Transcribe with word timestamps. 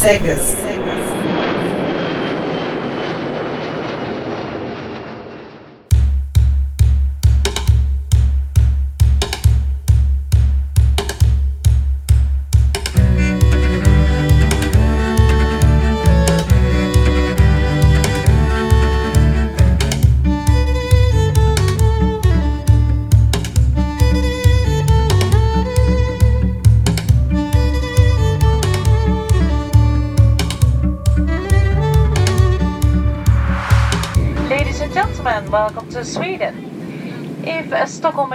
cegas. 0.00 0.79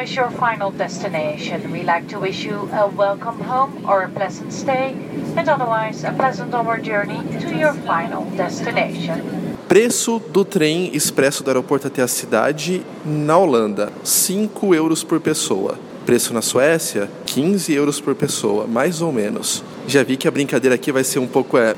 Is 0.05 0.15
your 0.15 0.29
final 0.29 0.71
destination, 0.71 1.71
we 1.71 1.81
like 1.81 2.07
to 2.07 2.19
wish 2.19 2.45
you 2.45 2.69
a 2.71 2.87
welcome 2.87 3.39
home 3.43 3.83
or 3.89 4.03
a 4.03 4.09
pleasant 4.09 4.53
stay, 4.53 4.93
and 5.35 5.49
otherwise 5.49 6.03
a 6.03 6.11
pleasant 6.13 6.53
onward 6.53 6.83
journey 6.83 7.19
to 7.39 7.57
your 7.57 7.73
final 7.73 8.23
destination. 8.37 9.19
Preço 9.67 10.21
do 10.31 10.45
trem 10.45 10.91
expresso 10.93 11.43
do 11.43 11.49
aeroporto 11.49 11.87
até 11.87 12.03
a 12.03 12.07
cidade 12.07 12.85
na 13.03 13.35
Holanda: 13.35 13.91
5 14.03 14.75
euros 14.75 15.03
por 15.03 15.19
pessoa. 15.19 15.75
Preço 16.05 16.35
na 16.35 16.41
Suécia: 16.41 17.09
15 17.25 17.73
euros 17.73 17.99
por 17.99 18.13
pessoa, 18.13 18.67
mais 18.67 19.01
ou 19.01 19.11
menos. 19.11 19.63
Já 19.87 20.03
vi 20.03 20.17
que 20.17 20.27
a 20.27 20.31
brincadeira 20.31 20.75
aqui 20.75 20.91
vai 20.91 21.03
ser 21.03 21.17
um 21.17 21.27
pouco 21.27 21.57
é 21.57 21.73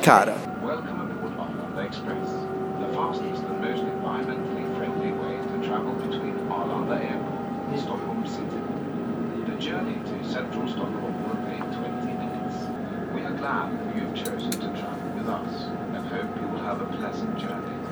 cara. 0.00 0.36
Welcome 0.62 1.00
aboard 1.00 1.34
Arlanda 1.40 1.84
Express, 1.88 2.30
the 2.78 2.94
fastest 2.94 3.42
and 3.42 3.60
most 3.60 3.82
environmentally 3.82 4.64
friendly 4.76 5.10
way 5.10 5.36
to 5.42 5.66
travel 5.66 5.92
between 5.94 6.34
Arlanda 6.48 7.02
Airport 7.02 7.34
and 7.72 7.80
Stockholm 7.80 8.24
City. 8.26 8.60
The 9.50 9.58
journey 9.58 9.98
to 10.04 10.23
central 10.34 10.66
Stockholm 10.66 11.14
will 11.22 11.38
take 11.46 11.62
20 11.62 12.10
minutes. 12.18 12.56
We 13.14 13.22
are 13.22 13.36
glad 13.38 13.70
you've 13.94 14.14
chosen 14.16 14.50
to 14.50 14.68
travel 14.80 15.08
with 15.16 15.28
us 15.28 15.54
and 15.94 16.02
hope 16.08 16.30
you 16.40 16.48
will 16.48 16.64
have 16.68 16.80
a 16.80 16.86
pleasant 16.86 17.38
journey. 17.38 17.84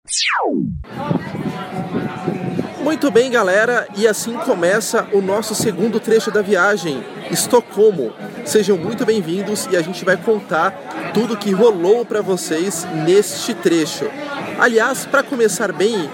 Muito 2.83 3.11
bem, 3.13 3.31
galera, 3.31 3.87
e 3.97 4.09
assim 4.09 4.37
começa 4.39 5.07
o 5.13 5.23
nosso 5.23 5.55
segundo 5.55 6.01
trecho 6.01 6.33
da 6.33 6.43
viagem, 6.43 7.05
Estocolmo. 7.31 8.13
Sejam 8.45 8.77
muito 8.77 9.07
bem-vindos 9.07 9.69
e 9.71 9.77
a 9.77 9.83
gente 9.83 10.05
vai 10.05 10.17
contar 10.17 10.73
tudo 11.15 11.37
que 11.37 11.53
rolou 11.53 12.05
para 12.05 12.21
vocês 12.21 12.85
neste 13.07 13.55
trecho. 13.55 14.11
Aliás, 14.59 15.07
para 15.07 15.23
começar 15.23 15.73
bem, 15.73 16.11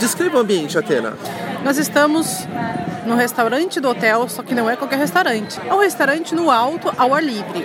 descreva 0.00 0.38
o 0.38 0.40
ambiente, 0.40 0.76
Atena. 0.76 1.14
Nós 1.64 1.78
estamos 1.78 2.46
no 3.06 3.14
restaurante 3.14 3.80
do 3.80 3.88
hotel, 3.88 4.28
só 4.28 4.42
que 4.42 4.54
não 4.54 4.68
é 4.68 4.76
qualquer 4.76 4.98
restaurante. 4.98 5.60
É 5.64 5.72
um 5.72 5.80
restaurante 5.80 6.34
no 6.34 6.50
alto, 6.50 6.92
ao 6.96 7.14
ar 7.14 7.22
livre. 7.22 7.64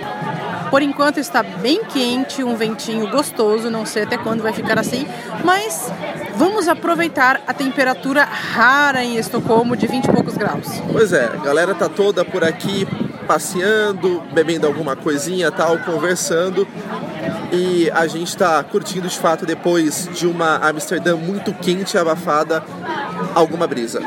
Por 0.70 0.80
enquanto 0.80 1.18
está 1.18 1.42
bem 1.42 1.84
quente, 1.84 2.42
um 2.42 2.56
ventinho 2.56 3.10
gostoso, 3.10 3.68
não 3.68 3.84
sei 3.84 4.04
até 4.04 4.16
quando 4.16 4.42
vai 4.42 4.54
ficar 4.54 4.78
assim, 4.78 5.06
mas 5.44 5.92
vamos 6.36 6.66
aproveitar 6.66 7.42
a 7.46 7.52
temperatura 7.52 8.24
rara 8.24 9.04
em 9.04 9.16
Estocolmo 9.16 9.76
de 9.76 9.86
20 9.86 10.06
e 10.06 10.12
poucos 10.12 10.34
graus. 10.34 10.66
Pois 10.90 11.12
é, 11.12 11.26
a 11.26 11.36
galera 11.44 11.74
tá 11.74 11.90
toda 11.90 12.24
por 12.24 12.42
aqui 12.42 12.86
passeando, 13.26 14.22
bebendo 14.32 14.66
alguma 14.66 14.96
coisinha 14.96 15.50
tal, 15.50 15.78
conversando. 15.80 16.66
E 17.52 17.90
a 17.90 18.06
gente 18.06 18.34
tá 18.34 18.62
curtindo 18.64 19.08
de 19.08 19.18
fato 19.18 19.44
depois 19.44 20.08
de 20.14 20.26
uma 20.26 20.56
Amsterdã 20.56 21.16
muito 21.16 21.52
quente 21.52 21.96
e 21.96 21.98
abafada, 21.98 22.64
alguma 23.34 23.66
brisa. 23.66 24.00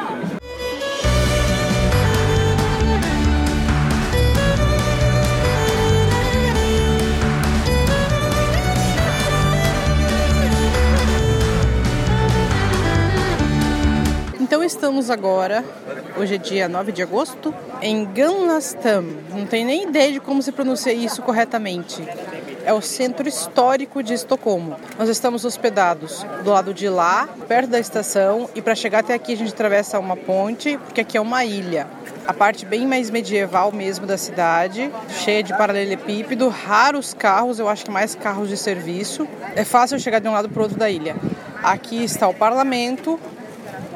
Estamos 14.95 15.11
agora, 15.11 15.65
hoje 16.15 16.35
é 16.35 16.37
dia 16.37 16.69
9 16.69 16.93
de 16.93 17.03
agosto, 17.03 17.53
em 17.81 18.05
Gamlastam. 18.05 19.03
Não 19.33 19.45
tenho 19.45 19.67
nem 19.67 19.89
ideia 19.89 20.09
de 20.09 20.21
como 20.21 20.41
se 20.41 20.53
pronuncia 20.53 20.93
isso 20.93 21.21
corretamente. 21.21 22.01
É 22.63 22.71
o 22.71 22.79
centro 22.79 23.27
histórico 23.27 24.01
de 24.01 24.13
Estocolmo. 24.13 24.77
Nós 24.97 25.09
estamos 25.09 25.43
hospedados 25.43 26.25
do 26.45 26.49
lado 26.49 26.73
de 26.73 26.87
lá, 26.87 27.27
perto 27.45 27.71
da 27.71 27.79
estação, 27.79 28.49
e 28.55 28.61
para 28.61 28.73
chegar 28.73 28.99
até 28.99 29.13
aqui 29.13 29.33
a 29.33 29.35
gente 29.35 29.51
atravessa 29.51 29.99
uma 29.99 30.15
ponte, 30.15 30.77
porque 30.77 31.01
aqui 31.01 31.17
é 31.17 31.21
uma 31.21 31.43
ilha. 31.43 31.87
A 32.25 32.33
parte 32.33 32.65
bem 32.65 32.87
mais 32.87 33.09
medieval 33.09 33.73
mesmo 33.73 34.05
da 34.05 34.17
cidade, 34.17 34.89
cheia 35.09 35.43
de 35.43 35.55
paralelepípedo, 35.57 36.47
raros 36.47 37.13
carros, 37.13 37.59
eu 37.59 37.67
acho 37.67 37.83
que 37.83 37.91
mais 37.91 38.15
carros 38.15 38.47
de 38.47 38.55
serviço. 38.55 39.27
É 39.57 39.65
fácil 39.65 39.99
chegar 39.99 40.19
de 40.19 40.29
um 40.29 40.31
lado 40.31 40.47
para 40.47 40.59
o 40.61 40.63
outro 40.63 40.79
da 40.79 40.89
ilha. 40.89 41.17
Aqui 41.61 42.03
está 42.03 42.27
o 42.27 42.33
parlamento, 42.33 43.19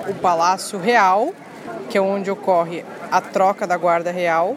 o 0.08 0.14
Palácio 0.16 0.80
Real, 0.80 1.34
que 1.90 1.98
é 1.98 2.02
onde 2.02 2.30
ocorre 2.32 2.86
a 3.12 3.22
troca 3.22 3.66
da 3.66 3.78
Guarda 3.78 4.12
Real. 4.12 4.56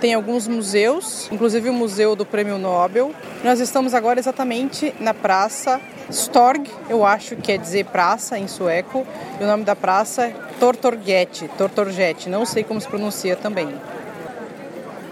Tem 0.00 0.14
alguns 0.14 0.46
museus, 0.46 1.28
inclusive 1.30 1.70
o 1.70 1.72
Museu 1.72 2.14
do 2.14 2.26
Prêmio 2.26 2.58
Nobel. 2.58 3.12
Nós 3.42 3.60
estamos 3.60 3.94
agora 3.94 4.18
exatamente 4.18 4.94
na 5.00 5.14
Praça 5.14 5.80
Storg, 6.10 6.70
eu 6.88 7.04
acho 7.04 7.34
que 7.34 7.42
quer 7.42 7.58
dizer 7.58 7.86
praça 7.86 8.38
em 8.38 8.46
sueco, 8.46 9.04
e 9.40 9.44
o 9.44 9.46
nome 9.46 9.64
da 9.64 9.74
praça 9.74 10.26
é 10.26 10.34
Tortorget, 10.60 11.48
Tortorget, 11.58 12.28
não 12.28 12.46
sei 12.46 12.62
como 12.62 12.80
se 12.80 12.86
pronuncia 12.86 13.34
também. 13.34 13.68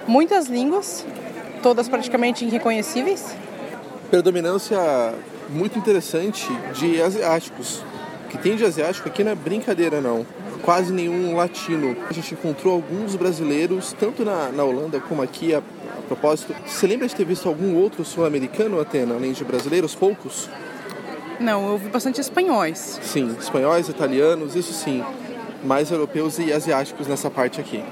Muitas 0.06 0.46
línguas, 0.46 1.04
todas 1.62 1.88
praticamente 1.88 2.44
irreconhecíveis. 2.44 3.34
Predominância 4.10 4.78
muito 5.48 5.78
interessante 5.78 6.46
de 6.74 7.02
asiáticos. 7.02 7.82
O 8.34 8.36
que 8.36 8.42
tem 8.42 8.56
de 8.56 8.64
asiático 8.64 9.08
aqui 9.08 9.22
não 9.22 9.30
é 9.30 9.34
brincadeira 9.36 10.00
não. 10.00 10.26
Quase 10.62 10.92
nenhum 10.92 11.36
latino. 11.36 11.96
A 12.10 12.12
gente 12.12 12.34
encontrou 12.34 12.74
alguns 12.74 13.14
brasileiros, 13.14 13.92
tanto 13.92 14.24
na, 14.24 14.48
na 14.48 14.64
Holanda 14.64 14.98
como 14.98 15.22
aqui, 15.22 15.54
a, 15.54 15.58
a 15.58 16.02
propósito. 16.08 16.52
Você 16.66 16.84
lembra 16.88 17.06
de 17.06 17.14
ter 17.14 17.24
visto 17.24 17.48
algum 17.48 17.76
outro 17.76 18.04
sul-americano, 18.04 18.80
Atena, 18.80 19.14
além 19.14 19.32
de 19.32 19.44
brasileiros? 19.44 19.94
Poucos? 19.94 20.50
Não, 21.38 21.68
eu 21.70 21.78
vi 21.78 21.88
bastante 21.88 22.20
espanhóis. 22.20 22.98
Sim, 23.02 23.36
espanhóis, 23.38 23.88
italianos, 23.88 24.56
isso 24.56 24.72
sim. 24.72 25.04
Mais 25.62 25.92
europeus 25.92 26.38
e 26.40 26.52
asiáticos 26.52 27.06
nessa 27.06 27.30
parte 27.30 27.60
aqui. 27.60 27.84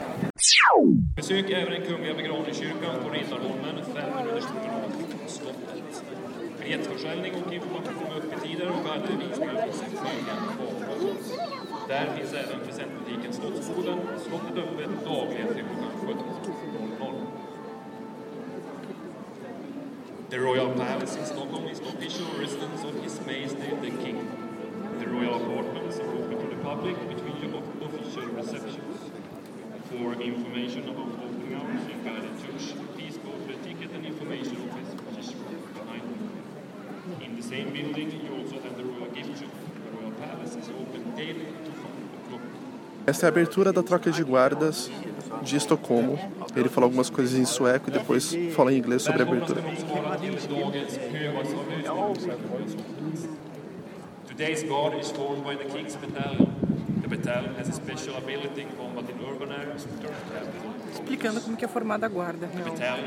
Besök 1.15 1.51
även 1.51 1.73
den 1.73 1.83
kungliga 1.87 2.15
begravningskyrkan 2.15 3.03
på 3.03 3.09
Riddarholmen 3.11 3.77
fem 3.95 4.09
minuters 4.17 4.47
promenad 4.47 4.93
från 5.11 5.29
slottet. 5.29 6.03
Biljettförsäljning 6.63 7.33
och 7.35 7.53
information 7.53 8.07
om 8.07 8.13
öppettider 8.17 8.69
och 8.71 8.85
gallervisningar 8.85 9.63
finns 9.63 9.83
i 9.83 9.97
flygen. 9.97 10.39
Där 11.89 12.17
finns 12.17 12.33
även 12.33 12.61
presentbutiken 12.67 13.33
Slottsboden. 13.33 13.99
Slottet 14.27 14.57
öppet 14.57 15.05
dagligen 15.05 15.49
till 15.55 15.65
klockan 15.65 16.27
17.00. 17.01 17.27
The 20.31 20.39
Royal 20.39 20.73
Palace 20.73 21.19
in 21.19 21.27
Stockholm 21.27 21.69
is 21.69 21.81
the 21.81 21.89
official 21.89 22.27
residence 22.41 22.85
of 22.85 23.05
His 23.05 23.21
Majesty 23.27 23.71
the 23.83 23.91
King. 24.05 24.19
The 25.01 25.07
royal 25.07 25.35
apartments 25.35 26.01
are 26.01 26.13
open 26.19 26.37
to 26.43 26.57
the 26.57 26.63
public 26.65 26.97
between 27.09 27.55
official 27.89 28.29
receptions. 28.37 28.99
For 29.91 30.23
information 30.23 30.89
about 30.89 31.09
opening 31.25 31.55
hours 31.55 31.85
and 31.93 32.05
guided 32.05 32.35
tours, 32.41 32.75
please 32.95 33.19
go 33.19 33.33
to 33.33 33.53
the 33.53 33.59
ticket 33.69 33.91
and 33.95 34.07
information 34.07 34.62
In 37.05 37.35
the 37.35 37.43
same 37.43 37.71
building, 37.71 38.13
you 38.13 38.33
also 38.41 38.61
have 38.63 38.77
the 38.77 38.85
Royal 38.85 39.11
Gift 39.13 39.41
Shop. 39.41 39.51
The 39.51 39.91
Royal 39.97 40.13
Palace 40.13 40.55
is 40.55 40.69
open 40.71 41.03
daily 41.17 41.47
to 41.65 41.71
5 41.73 41.91
o'clock. 42.27 42.43
Essa 43.05 43.27
é 43.27 43.27
a 43.27 43.29
abertura 43.29 43.73
da 43.73 43.83
troca 43.83 44.13
de 44.13 44.23
guardas 44.23 44.89
de 45.43 45.57
Estocolmo. 45.57 46.17
Ele 46.55 46.69
falou 46.69 46.87
algumas 46.87 47.11
coisas 47.11 47.37
em 47.37 47.45
sueco 47.45 47.91
e 47.91 47.93
depois 47.93 48.33
falou 48.55 48.71
em 48.71 48.79
inglês 48.79 49.03
sobre 49.03 49.23
a 49.23 49.27
abertura. 49.27 49.61
Today's 54.29 54.63
guard 54.63 54.97
is 55.01 55.11
formed 55.11 55.45
by 55.45 55.57
the 55.57 55.65
King's 55.65 55.97
Battalion. 55.97 56.47
The 57.03 57.09
battalion 57.09 57.55
has 57.57 57.69
a 57.69 57.73
special 57.73 58.17
ability 58.17 58.63
in 58.63 58.69
combat 58.77 59.11
in 59.11 59.19
urban 59.27 59.51
areas 59.51 59.87
explicando 60.93 61.41
como 61.41 61.57
que 61.57 61.65
é 61.65 61.69
formada 61.69 62.07
a 62.07 62.09
guarda 62.09 62.47
real. 62.47 62.99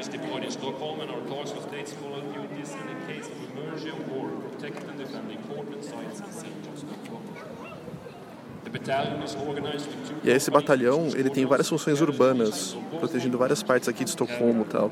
E 10.23 10.29
esse 10.29 10.51
batalhão, 10.51 11.07
ele 11.15 11.29
tem 11.29 11.45
várias 11.45 11.69
funções 11.69 12.01
urbanas, 12.01 12.77
protegendo 12.99 13.37
várias 13.37 13.63
partes 13.63 13.87
aqui 13.87 14.03
de 14.03 14.09
Estocolmo 14.09 14.63
e 14.63 14.65
tal. 14.65 14.91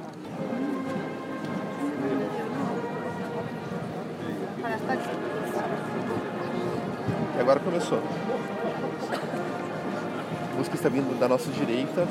E 7.36 7.40
agora 7.40 7.60
começou. 7.60 8.00
A 10.52 10.56
música 10.56 10.76
está 10.76 10.88
vindo 10.88 11.20
da 11.20 11.28
nossa 11.28 11.52
direita, 11.52 12.08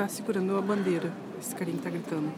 Tá 0.00 0.08
segurando 0.08 0.56
a 0.56 0.62
bandeira, 0.62 1.12
esse 1.38 1.54
carinha 1.54 1.76
que 1.76 1.82
tá 1.82 1.90
gritando. 1.90 2.32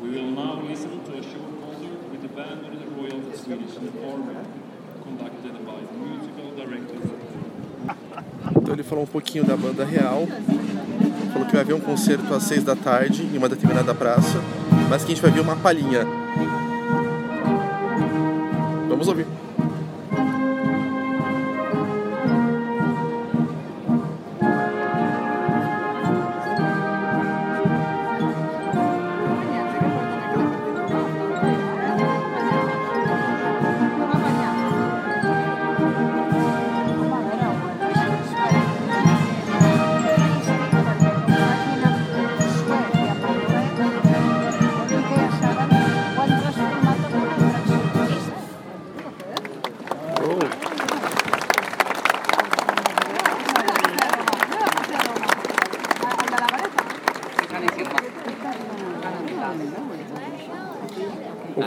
We 0.00 0.08
will 0.08 0.30
now 0.30 0.62
listen 0.62 1.00
to 1.04 1.18
a 1.18 1.20
short 1.20 1.50
concert 1.60 1.98
with 2.12 2.22
the 2.22 2.28
band 2.28 2.64
of 2.64 2.78
the 2.78 2.86
Royal 2.94 3.20
Swedish 3.34 3.76
Army, 3.76 4.36
conducted 5.02 5.58
by 5.64 5.82
musical 5.98 6.54
director 6.54 7.00
Então 8.62 8.72
ele 8.72 8.84
falou 8.84 9.02
um 9.02 9.08
pouquinho 9.08 9.44
da 9.44 9.56
banda 9.56 9.84
real. 9.84 10.28
Falou 11.32 11.44
que 11.44 11.54
vai 11.54 11.62
haver 11.62 11.74
um 11.74 11.80
concerto 11.80 12.32
às 12.32 12.44
seis 12.44 12.62
da 12.62 12.76
tarde 12.76 13.24
em 13.24 13.36
uma 13.36 13.48
determinada 13.48 13.92
praça, 13.96 14.40
mas 14.88 15.04
que 15.04 15.10
a 15.10 15.14
gente 15.16 15.22
vai 15.22 15.32
ver 15.32 15.40
uma 15.40 15.56
palhinha. 15.56 16.17
Vamos 18.98 19.06
ouvir. 19.06 19.26
O 19.26 19.47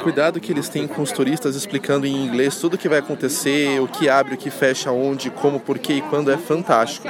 cuidado 0.01 0.39
que 0.39 0.51
eles 0.51 0.68
têm 0.68 0.88
com 0.88 1.01
os 1.01 1.12
turistas 1.12 1.56
explicando 1.56 2.06
em 2.06 2.25
inglês 2.25 2.57
tudo 2.57 2.74
o 2.74 2.77
que 2.77 2.89
vai 2.89 3.00
acontecer, 3.00 3.80
o 3.80 3.88
que 3.88 4.09
abre, 4.09 4.33
o 4.33 4.38
que 4.38 4.50
fecha, 4.50 4.92
onde, 4.92 5.30
como, 5.30 5.59
porquê 5.59 5.94
e 5.94 6.01
quando 6.01 6.31
é 6.31 6.38
fantástico. 6.38 7.07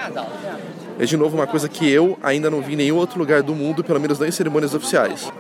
É 1.00 1.06
de 1.06 1.18
novo 1.18 1.36
uma 1.36 1.48
coisa 1.48 1.68
que 1.68 1.90
eu 1.90 2.18
ainda 2.22 2.50
não 2.50 2.62
vi 2.62 2.74
em 2.74 2.78
nenhum 2.78 2.98
outro 2.98 3.18
lugar 3.18 3.42
do 3.42 3.56
mundo, 3.56 3.84
pelo 3.84 4.00
menos 4.00 4.20
não 4.20 4.28
em 4.28 4.32
cerimônias 4.32 4.74
oficiais. 4.74 5.32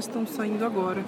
Os 0.00 0.06
estão 0.06 0.26
saindo 0.26 0.64
agora. 0.64 1.04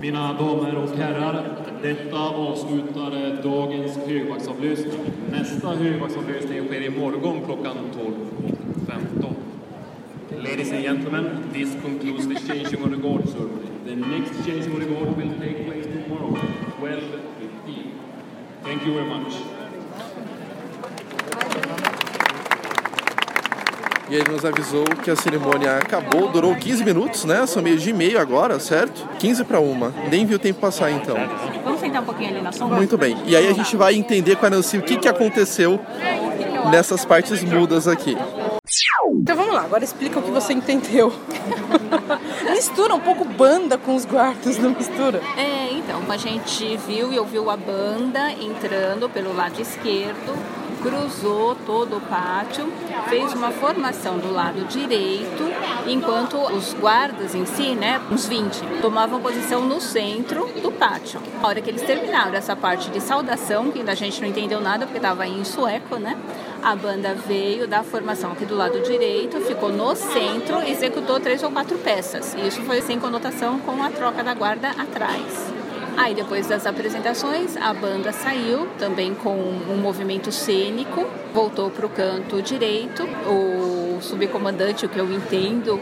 Mina 0.00 0.32
damer 0.32 0.74
och 0.74 0.98
herrar, 0.98 1.44
detta 1.82 2.16
avslutar 2.16 3.12
dagens 3.42 3.96
högvaktsavlösning. 3.96 5.00
Nästa 5.30 5.68
högvaktsavlösning 5.68 6.66
sker 6.66 6.82
imorgon 6.82 7.44
klockan 7.44 7.76
12.15. 8.86 9.34
Ladies 10.42 10.72
and 10.72 10.82
gentlemen, 10.82 11.24
this 11.52 11.76
concludes 11.82 12.26
the 12.26 12.34
changing 12.34 12.82
of 12.82 12.90
the 12.90 12.96
guard 12.96 13.28
ceremony. 13.28 13.70
The 13.84 13.94
next 13.94 14.44
changing 14.44 14.72
of 14.72 14.80
the 14.80 14.86
guard 14.86 15.16
will 15.16 15.32
take 15.38 15.64
place 15.64 15.86
tomorrow, 15.86 16.36
12.15. 16.80 18.01
Thank 18.64 18.86
you 18.86 18.94
very 18.94 19.08
much. 19.08 19.62
E 24.12 24.14
ele 24.14 24.30
nos 24.30 24.44
avisou 24.44 24.84
que 25.02 25.10
a 25.10 25.16
cerimônia 25.16 25.78
acabou, 25.78 26.28
durou 26.28 26.54
15 26.54 26.84
minutos, 26.84 27.24
né? 27.24 27.46
São 27.46 27.62
meio 27.62 27.78
de 27.78 27.88
e 27.88 27.92
meio 27.94 28.20
agora, 28.20 28.60
certo? 28.60 29.08
15 29.18 29.42
para 29.44 29.58
uma. 29.58 29.90
Nem 30.10 30.26
viu 30.26 30.36
o 30.36 30.38
tempo 30.38 30.60
passar 30.60 30.90
então. 30.90 31.16
Vamos 31.64 31.80
sentar 31.80 32.02
um 32.02 32.04
pouquinho 32.04 32.28
ali 32.28 32.42
na 32.42 32.52
sombra? 32.52 32.76
Muito 32.76 32.98
bem. 32.98 33.16
E 33.24 33.34
aí 33.34 33.48
a 33.48 33.54
gente 33.54 33.74
vai 33.74 33.94
entender 33.94 34.36
com 34.36 34.44
a 34.44 34.50
Nancy 34.50 34.76
o 34.76 34.82
que, 34.82 34.98
que 34.98 35.08
aconteceu 35.08 35.80
nessas 36.70 37.06
partes 37.06 37.42
mudas 37.42 37.88
aqui. 37.88 38.14
Então 39.14 39.36
vamos 39.36 39.54
lá, 39.54 39.62
agora 39.62 39.84
explica 39.84 40.18
o 40.18 40.22
que 40.22 40.30
você 40.30 40.52
entendeu. 40.52 41.12
mistura 42.50 42.94
um 42.94 43.00
pouco 43.00 43.24
banda 43.24 43.78
com 43.78 43.94
os 43.94 44.04
guardas, 44.04 44.58
não 44.58 44.70
mistura? 44.70 45.22
É, 45.36 45.61
então, 45.84 46.00
a 46.08 46.16
gente 46.16 46.76
viu 46.76 47.12
e 47.12 47.18
ouviu 47.18 47.50
a 47.50 47.56
banda 47.56 48.30
entrando 48.32 49.08
pelo 49.08 49.34
lado 49.34 49.60
esquerdo, 49.60 50.32
cruzou 50.82 51.56
todo 51.66 51.96
o 51.96 52.00
pátio, 52.00 52.72
fez 53.08 53.32
uma 53.32 53.50
formação 53.50 54.18
do 54.18 54.32
lado 54.32 54.64
direito, 54.66 55.44
enquanto 55.86 56.36
os 56.36 56.74
guardas 56.74 57.34
em 57.34 57.46
si, 57.46 57.74
né, 57.74 58.00
uns 58.10 58.26
20, 58.26 58.80
tomavam 58.80 59.20
posição 59.20 59.64
no 59.64 59.80
centro 59.80 60.46
do 60.60 60.72
pátio. 60.72 61.20
A 61.42 61.46
hora 61.46 61.60
que 61.60 61.70
eles 61.70 61.82
terminaram 61.82 62.34
essa 62.34 62.56
parte 62.56 62.90
de 62.90 63.00
saudação, 63.00 63.70
que 63.70 63.80
a 63.88 63.94
gente 63.94 64.20
não 64.20 64.28
entendeu 64.28 64.60
nada 64.60 64.86
porque 64.86 64.98
estava 64.98 65.26
em 65.26 65.44
sueco, 65.44 65.96
né? 65.96 66.16
A 66.62 66.76
banda 66.76 67.14
veio 67.14 67.66
da 67.66 67.82
formação 67.82 68.32
aqui 68.32 68.44
do 68.44 68.56
lado 68.56 68.80
direito, 68.82 69.40
ficou 69.40 69.70
no 69.70 69.94
centro, 69.96 70.62
executou 70.62 71.18
três 71.18 71.42
ou 71.42 71.50
quatro 71.50 71.76
peças. 71.78 72.34
E 72.34 72.46
isso 72.46 72.62
foi 72.62 72.80
sem 72.80 73.00
conotação 73.00 73.58
com 73.60 73.82
a 73.82 73.90
troca 73.90 74.22
da 74.22 74.34
guarda 74.34 74.70
atrás. 74.70 75.61
Aí 75.96 76.14
depois 76.14 76.46
das 76.46 76.66
apresentações, 76.66 77.56
a 77.56 77.72
banda 77.74 78.12
saiu 78.12 78.66
também 78.78 79.14
com 79.14 79.36
um 79.36 79.76
movimento 79.76 80.32
cênico, 80.32 81.06
voltou 81.34 81.70
para 81.70 81.86
o 81.86 81.88
canto 81.88 82.40
direito. 82.40 83.04
O 83.26 84.00
subcomandante, 84.00 84.86
o 84.86 84.88
que 84.88 84.98
eu 84.98 85.10
entendo, 85.12 85.78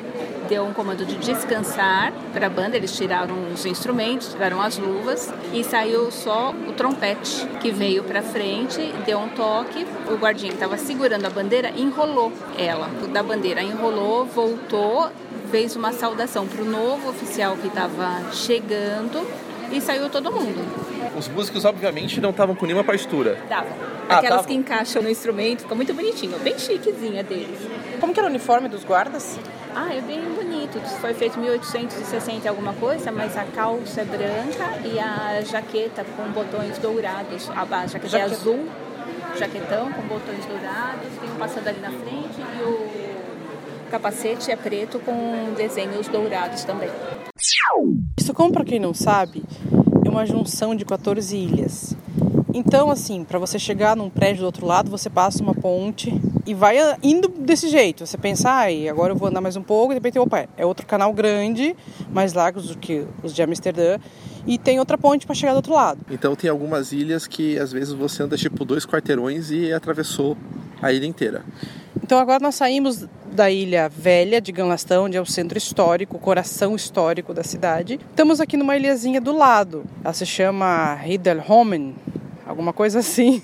deu 0.48 0.64
um 0.64 0.72
comando 0.72 1.06
de 1.06 1.14
descansar 1.16 2.12
para 2.32 2.48
a 2.48 2.50
banda. 2.50 2.76
Eles 2.76 2.96
tiraram 2.96 3.52
os 3.54 3.64
instrumentos, 3.64 4.32
tiraram 4.32 4.60
as 4.60 4.76
luvas 4.76 5.32
e 5.52 5.62
saiu 5.62 6.10
só 6.10 6.52
o 6.68 6.72
trompete 6.72 7.46
que 7.60 7.70
veio 7.70 8.02
para 8.02 8.20
frente, 8.20 8.80
deu 9.06 9.18
um 9.18 9.28
toque. 9.28 9.86
O 10.10 10.16
guardinha 10.16 10.50
que 10.50 10.56
estava 10.56 10.76
segurando 10.76 11.24
a 11.24 11.30
bandeira 11.30 11.70
enrolou 11.76 12.32
ela 12.58 12.88
da 13.12 13.22
bandeira, 13.22 13.62
enrolou, 13.62 14.26
voltou, 14.26 15.08
fez 15.50 15.76
uma 15.76 15.92
saudação 15.92 16.46
para 16.46 16.62
o 16.62 16.64
novo 16.64 17.08
oficial 17.10 17.56
que 17.56 17.68
estava 17.68 18.32
chegando 18.32 19.24
e 19.72 19.80
saiu 19.80 20.08
todo 20.10 20.30
mundo. 20.32 20.60
Os 21.16 21.28
músicos, 21.28 21.64
obviamente, 21.64 22.20
não 22.20 22.30
estavam 22.30 22.54
com 22.54 22.66
nenhuma 22.66 22.84
partitura. 22.84 23.38
Dava. 23.48 23.66
Ah, 24.08 24.16
Aquelas 24.18 24.36
tava. 24.38 24.48
que 24.48 24.54
encaixam 24.54 25.02
no 25.02 25.08
instrumento, 25.08 25.62
fica 25.62 25.74
muito 25.74 25.94
bonitinho, 25.94 26.36
bem 26.40 26.58
chiquezinha 26.58 27.22
deles. 27.22 27.58
Como 28.00 28.12
que 28.12 28.18
era 28.18 28.26
o 28.26 28.30
uniforme 28.30 28.68
dos 28.68 28.82
guardas? 28.84 29.38
Ah, 29.74 29.94
é 29.94 30.00
bem 30.00 30.20
bonito. 30.20 30.80
Foi 31.00 31.14
feito 31.14 31.38
em 31.38 31.42
1860 31.42 32.44
e 32.44 32.48
alguma 32.48 32.72
coisa, 32.72 33.12
mas 33.12 33.36
a 33.36 33.44
calça 33.44 34.00
é 34.00 34.04
branca 34.04 34.78
e 34.84 34.98
a 34.98 35.40
jaqueta 35.42 36.04
com 36.16 36.24
botões 36.32 36.76
dourados. 36.78 37.48
A 37.54 37.64
ba- 37.64 37.86
jaqueta 37.86 38.16
é 38.16 38.20
Jaqueta. 38.20 38.34
azul, 38.40 38.68
jaquetão 39.38 39.92
com 39.92 40.02
botões 40.02 40.44
dourados, 40.46 41.08
tem 41.20 41.30
um 41.30 41.36
passando 41.36 41.68
ali 41.68 41.80
na 41.80 41.90
frente 41.90 42.40
e 42.40 42.62
o 42.62 42.89
capacete 43.90 44.50
é 44.50 44.56
preto 44.56 45.00
com 45.00 45.52
desenhos 45.56 46.08
dourados 46.08 46.64
também. 46.64 46.88
Estocolmo, 48.16 48.52
para 48.52 48.64
quem 48.64 48.78
não 48.78 48.94
sabe, 48.94 49.42
é 50.04 50.08
uma 50.08 50.24
junção 50.24 50.74
de 50.74 50.84
14 50.84 51.36
ilhas. 51.36 51.96
Então, 52.54 52.90
assim, 52.90 53.24
para 53.24 53.38
você 53.38 53.58
chegar 53.58 53.96
num 53.96 54.10
prédio 54.10 54.42
do 54.42 54.46
outro 54.46 54.66
lado, 54.66 54.90
você 54.90 55.08
passa 55.08 55.42
uma 55.42 55.54
ponte 55.54 56.12
e 56.46 56.54
vai 56.54 56.78
ah, 56.78 56.98
indo 57.02 57.28
desse 57.28 57.68
jeito. 57.68 58.06
Você 58.06 58.18
pensa, 58.18 58.50
ai, 58.50 58.88
agora 58.88 59.12
eu 59.12 59.16
vou 59.16 59.28
andar 59.28 59.40
mais 59.40 59.56
um 59.56 59.62
pouco, 59.62 59.92
e 59.92 59.94
de 59.94 59.98
repente, 59.98 60.18
opa, 60.18 60.48
é 60.56 60.66
outro 60.66 60.86
canal 60.86 61.12
grande, 61.12 61.76
mais 62.12 62.32
largos 62.32 62.68
do 62.68 62.76
que 62.76 63.04
os 63.22 63.32
de 63.32 63.42
Amsterdã, 63.42 63.98
e 64.46 64.58
tem 64.58 64.78
outra 64.78 64.98
ponte 64.98 65.26
para 65.26 65.34
chegar 65.34 65.52
do 65.52 65.56
outro 65.56 65.72
lado. 65.72 66.00
Então 66.10 66.34
tem 66.34 66.50
algumas 66.50 66.92
ilhas 66.92 67.26
que 67.26 67.58
às 67.58 67.72
vezes 67.72 67.92
você 67.92 68.22
anda 68.22 68.36
tipo 68.36 68.64
dois 68.64 68.84
quarteirões 68.84 69.50
e 69.50 69.72
atravessou 69.72 70.36
a 70.82 70.92
ilha 70.92 71.06
inteira. 71.06 71.44
Então 72.02 72.18
agora 72.18 72.40
nós 72.40 72.54
saímos 72.54 73.06
da 73.30 73.50
Ilha 73.50 73.88
Velha 73.88 74.40
de 74.40 74.52
Ganlastão, 74.52 75.04
onde 75.04 75.16
é 75.16 75.20
o 75.20 75.26
centro 75.26 75.56
histórico, 75.56 76.16
o 76.16 76.20
coração 76.20 76.74
histórico 76.74 77.32
da 77.32 77.44
cidade. 77.44 77.98
Estamos 78.10 78.40
aqui 78.40 78.56
numa 78.56 78.76
ilhazinha 78.76 79.20
do 79.20 79.36
lado. 79.36 79.84
Ela 80.04 80.12
se 80.12 80.26
chama 80.26 80.94
Ridderholmen, 80.94 81.94
alguma 82.46 82.72
coisa 82.72 82.98
assim. 82.98 83.42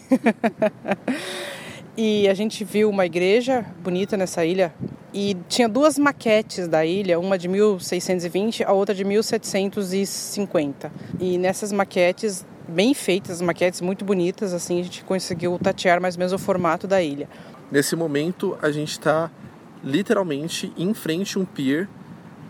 e 1.96 2.28
a 2.28 2.34
gente 2.34 2.64
viu 2.64 2.90
uma 2.90 3.06
igreja 3.06 3.64
bonita 3.82 4.16
nessa 4.16 4.44
ilha 4.44 4.74
e 5.14 5.36
tinha 5.48 5.68
duas 5.68 5.98
maquetes 5.98 6.68
da 6.68 6.84
ilha, 6.84 7.18
uma 7.18 7.38
de 7.38 7.48
1620, 7.48 8.64
a 8.64 8.72
outra 8.72 8.94
de 8.94 9.04
1750. 9.04 10.92
E 11.20 11.38
nessas 11.38 11.72
maquetes 11.72 12.44
bem 12.68 12.92
feitas, 12.92 13.40
maquetes 13.40 13.80
muito 13.80 14.04
bonitas, 14.04 14.52
assim 14.52 14.80
a 14.80 14.82
gente 14.82 15.04
conseguiu 15.04 15.58
tatear 15.58 16.00
mais 16.00 16.16
ou 16.16 16.18
menos 16.18 16.32
o 16.32 16.38
formato 16.38 16.86
da 16.86 17.00
ilha. 17.00 17.28
Nesse 17.70 17.96
momento, 17.96 18.56
a 18.60 18.70
gente 18.70 18.92
está 18.92 19.30
literalmente 19.86 20.72
em 20.76 20.92
frente 20.92 21.38
a 21.38 21.40
um 21.40 21.44
pier, 21.44 21.88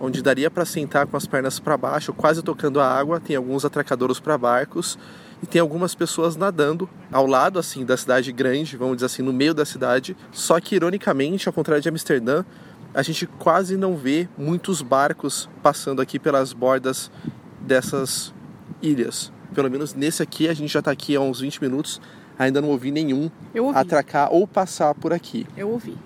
onde 0.01 0.23
daria 0.23 0.51
para 0.51 0.65
sentar 0.65 1.07
com 1.07 1.17
as 1.17 1.27
pernas 1.27 1.61
para 1.61 1.77
baixo, 1.77 2.13
quase 2.15 2.43
tocando 2.43 2.81
a 2.81 2.89
água. 2.89 3.21
Tem 3.21 3.37
alguns 3.37 3.65
atracadouros 3.65 4.19
para 4.19 4.39
barcos 4.39 4.99
e 5.43 5.47
tem 5.47 5.61
algumas 5.61 5.95
pessoas 5.95 6.35
nadando 6.35 6.89
ao 7.13 7.27
lado 7.27 7.59
assim 7.59 7.85
da 7.85 7.97
cidade 7.97 8.33
grande, 8.33 8.77
vamos 8.77 8.97
dizer 8.97 9.07
assim, 9.07 9.23
no 9.23 9.35
meio 9.35 9.53
da 9.53 9.67
cidade. 9.67 10.17
Só 10.33 10.59
que 10.59 10.75
ironicamente, 10.75 11.47
ao 11.47 11.53
contrário 11.53 11.83
de 11.83 11.89
Amsterdã, 11.91 12.43
a 12.95 13.03
gente 13.03 13.27
quase 13.27 13.77
não 13.77 13.97
vê 13.97 14.27
muitos 14.39 14.81
barcos 14.81 15.49
passando 15.63 16.01
aqui 16.01 16.19
pelas 16.19 16.55
bordas 16.55 17.11
dessas 17.61 18.33
ilhas. 18.81 19.31
Pelo 19.55 19.71
menos 19.71 19.93
nesse 19.93 20.23
aqui, 20.23 20.49
a 20.49 20.55
gente 20.55 20.73
já 20.73 20.79
está 20.79 20.91
aqui 20.91 21.15
há 21.15 21.21
uns 21.21 21.41
20 21.41 21.61
minutos, 21.61 22.01
ainda 22.39 22.63
não 22.63 22.71
ouvi 22.71 22.91
nenhum 22.91 23.31
ouvi. 23.55 23.79
atracar 23.79 24.33
ou 24.33 24.47
passar 24.47 24.95
por 24.95 25.13
aqui. 25.13 25.47
Eu 25.57 25.71
ouvi. 25.71 25.97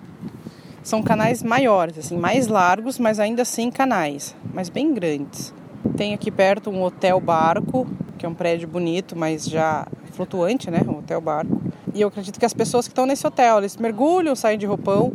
São 0.83 1.03
canais 1.03 1.43
maiores, 1.43 1.99
assim, 1.99 2.17
mais 2.17 2.47
largos, 2.47 2.99
mas 2.99 3.21
ainda 3.21 3.43
assim 3.43 3.71
canais, 3.71 4.35
mas 4.53 4.69
bem 4.69 4.95
grandes. 4.95 5.53
Tem 5.97 6.15
aqui 6.15 6.31
perto 6.31 6.71
um 6.71 6.83
hotel 6.83 7.21
barco, 7.21 7.87
que 8.19 8.25
é 8.25 8.29
um 8.29 8.35
prédio 8.35 8.69
bonito, 8.69 9.17
mas 9.17 9.45
já 9.45 9.87
flutuante, 10.13 10.71
né? 10.71 10.81
Um 10.87 10.99
hotel 10.99 11.21
barco. 11.21 11.61
E 11.95 12.01
eu 12.01 12.09
acredito 12.09 12.39
que 12.39 12.47
as 12.47 12.55
pessoas 12.55 12.87
que 12.87 12.93
estão 12.93 13.07
nesse 13.07 13.27
hotel, 13.27 13.59
eles 13.59 13.77
mergulham, 13.77 14.35
saem 14.35 14.59
de 14.59 14.67
roupão. 14.67 15.13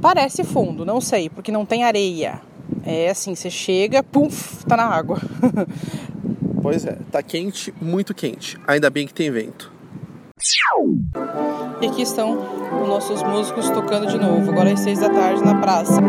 Parece 0.00 0.44
fundo, 0.44 0.84
não 0.84 1.00
sei, 1.00 1.28
porque 1.28 1.50
não 1.50 1.64
tem 1.64 1.84
areia. 1.84 2.40
É 2.84 3.10
assim, 3.10 3.34
você 3.34 3.50
chega, 3.50 4.02
puf, 4.02 4.64
tá 4.66 4.76
na 4.76 4.84
água. 4.84 5.20
Pois 6.62 6.84
é, 6.84 6.98
tá 7.12 7.22
quente, 7.22 7.72
muito 7.80 8.12
quente. 8.12 8.58
Ainda 8.66 8.90
bem 8.90 9.06
que 9.06 9.14
tem 9.14 9.30
vento. 9.30 9.70
E 11.80 11.86
aqui 11.86 12.02
estão 12.02 12.55
os 12.82 12.88
nossos 12.88 13.22
músicos 13.22 13.68
tocando 13.70 14.06
de 14.06 14.18
novo, 14.18 14.50
agora 14.50 14.72
às 14.72 14.80
seis 14.80 14.98
da 14.98 15.08
tarde 15.08 15.44
na 15.44 15.54
praça. 15.60 16.00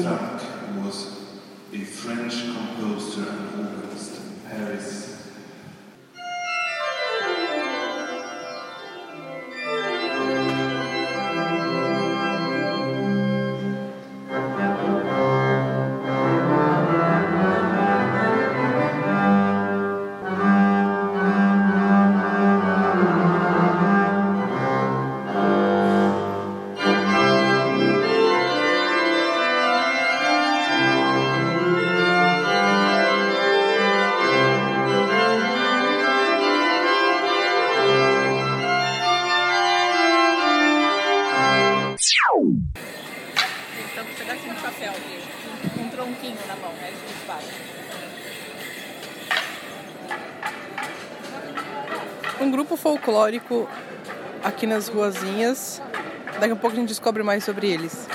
Frank 0.00 0.40
was 0.82 1.18
a 1.74 1.80
French 1.80 2.44
composer 2.44 3.28
and 3.28 3.68
organist 3.68 4.22
in 4.22 4.40
Paris. 4.48 5.21
Folclórico 53.02 53.68
aqui 54.44 54.66
nas 54.66 54.88
ruazinhas. 54.88 55.82
Daqui 56.38 56.52
a 56.52 56.56
pouco 56.56 56.76
a 56.76 56.80
gente 56.80 56.88
descobre 56.88 57.22
mais 57.22 57.44
sobre 57.44 57.70
eles. 57.70 58.06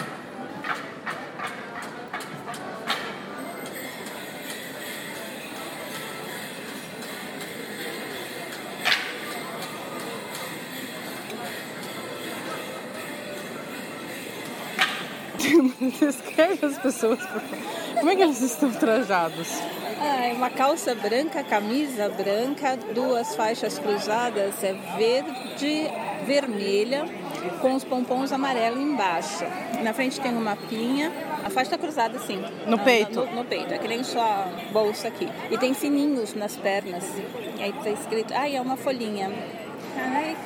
As 16.77 16.81
pessoas. 16.83 17.19
Como 17.99 18.09
é 18.09 18.15
que 18.15 18.21
eles 18.21 18.41
estão 18.41 18.71
trajados? 18.71 19.47
Ah, 19.99 20.27
é 20.27 20.33
uma 20.33 20.49
calça 20.49 20.93
branca, 20.93 21.43
camisa 21.43 22.07
branca, 22.09 22.77
duas 22.93 23.35
faixas 23.35 23.79
cruzadas, 23.79 24.63
é 24.63 24.73
verde, 24.95 25.89
vermelha, 26.25 27.05
com 27.61 27.73
os 27.73 27.83
pompons 27.83 28.31
amarelos 28.31 28.79
embaixo. 28.79 29.43
Na 29.83 29.93
frente 29.93 30.19
tem 30.21 30.31
um 30.35 30.41
mapinha, 30.41 31.11
a 31.43 31.49
faixa 31.49 31.71
tá 31.71 31.77
cruzada 31.79 32.17
assim. 32.17 32.37
No 32.67 32.77
na- 32.77 32.83
peito? 32.83 33.21
No, 33.25 33.35
no 33.37 33.45
peito, 33.45 33.73
é 33.73 33.77
que 33.79 33.87
nem 33.87 34.03
sua 34.03 34.47
bolsa 34.71 35.07
aqui. 35.07 35.27
E 35.49 35.57
tem 35.57 35.73
sininhos 35.73 36.35
nas 36.35 36.55
pernas. 36.55 37.03
E 37.57 37.63
aí 37.63 37.73
tá 37.73 37.89
escrito, 37.89 38.33
ah, 38.35 38.47
é 38.47 38.61
uma 38.61 38.77
folhinha. 38.77 39.31
Ai. 39.97 40.37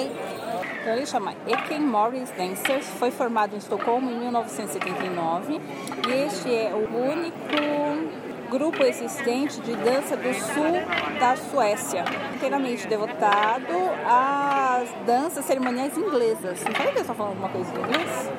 Então 0.00 0.92
ele 0.92 1.06
chama 1.06 1.34
Eken 1.46 1.80
Morris 1.80 2.30
Dancers, 2.30 2.86
foi 2.98 3.10
formado 3.10 3.54
em 3.54 3.58
Estocolmo 3.58 4.10
em 4.10 4.18
1979 4.20 5.60
e 6.08 6.12
este 6.26 6.54
é 6.54 6.72
o 6.72 7.10
único 7.10 8.28
grupo 8.48 8.82
existente 8.82 9.60
de 9.60 9.76
dança 9.76 10.16
do 10.16 10.32
sul 10.34 10.72
da 11.20 11.36
Suécia, 11.36 12.04
inteiramente 12.34 12.86
devotado 12.86 13.74
às 14.06 14.88
danças 15.04 15.44
cerimoniais 15.44 15.96
inglesas. 15.96 16.64
Não 16.64 16.72
falei 16.72 16.92
que 16.92 16.98
eu 16.98 17.02
estava 17.02 17.16
falando 17.16 17.42
alguma 17.42 17.48
coisa 17.50 17.70
em 17.70 17.78
inglês? 17.82 18.30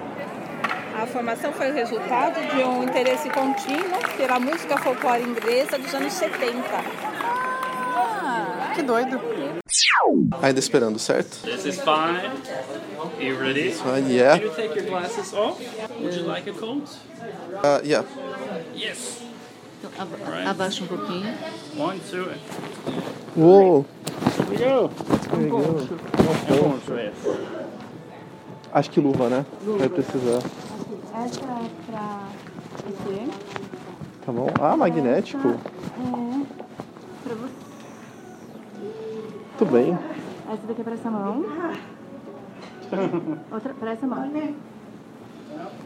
A 1.02 1.06
formação 1.06 1.54
foi 1.54 1.72
resultado 1.72 2.42
de 2.54 2.64
um 2.64 2.84
interesse 2.84 3.30
contínuo 3.30 4.00
pela 4.18 4.40
música 4.40 4.78
folclore 4.78 5.24
inglesa 5.24 5.78
dos 5.78 5.94
anos 5.94 6.12
70. 6.14 6.62
Ah, 7.96 8.72
Que 8.76 8.82
doido. 8.82 9.20
Ainda 10.42 10.60
esperando, 10.60 10.98
certo? 10.98 11.44
This 11.44 11.66
is 11.66 11.80
fine. 11.82 12.32
You 13.20 13.38
ready? 13.40 13.74
Ah, 13.86 13.98
yeah. 13.98 14.38
Can 14.38 14.48
you 14.48 14.56
take 14.56 14.76
your 14.76 14.86
glasses 14.86 15.34
off? 15.34 15.60
Would 16.00 16.14
you 16.14 16.24
like 16.24 16.50
a 16.50 16.54
coat? 16.54 16.90
Ah, 17.64 17.82
yeah. 17.84 18.04
Yes. 18.74 19.22
Então, 19.82 19.92
abaixa 20.48 20.84
um 20.84 20.88
pouquinho. 20.88 21.34
One, 21.78 22.00
two, 22.00 22.30
and 22.30 22.40
Uou! 23.38 23.86
here 24.38 24.50
we 24.50 24.58
go. 24.58 24.90
Um 25.34 25.50
poncho, 26.48 26.96
yes. 26.96 27.16
Acho 28.74 28.90
que 28.90 29.00
luva, 29.00 29.30
né? 29.30 29.46
Vai 29.62 29.90
precisar. 29.90 30.42
Essa 31.14 31.40
é 31.40 31.70
pra 31.92 32.28
você. 32.86 33.28
Tá 34.26 34.32
bom? 34.32 34.50
Ah, 34.60 34.76
magnético. 34.76 35.48
É. 35.48 35.58
Pra 37.24 37.36
você. 37.36 37.70
Tudo 39.60 39.72
bem. 39.74 39.98
Essa 40.50 40.66
daqui 40.68 40.80
é 40.80 40.84
pra 40.86 40.94
essa 40.94 41.12
mão. 41.12 41.44
Outra 43.52 43.74
pra 43.74 43.92
essa 43.92 44.08
mão. 44.08 44.32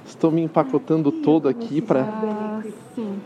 Estou 0.06 0.32
me 0.32 0.44
empacotando 0.44 1.12
todo 1.12 1.50
aqui 1.50 1.82
pra. 1.82 2.02
Ah, 2.02 2.62
sim. 2.94 3.20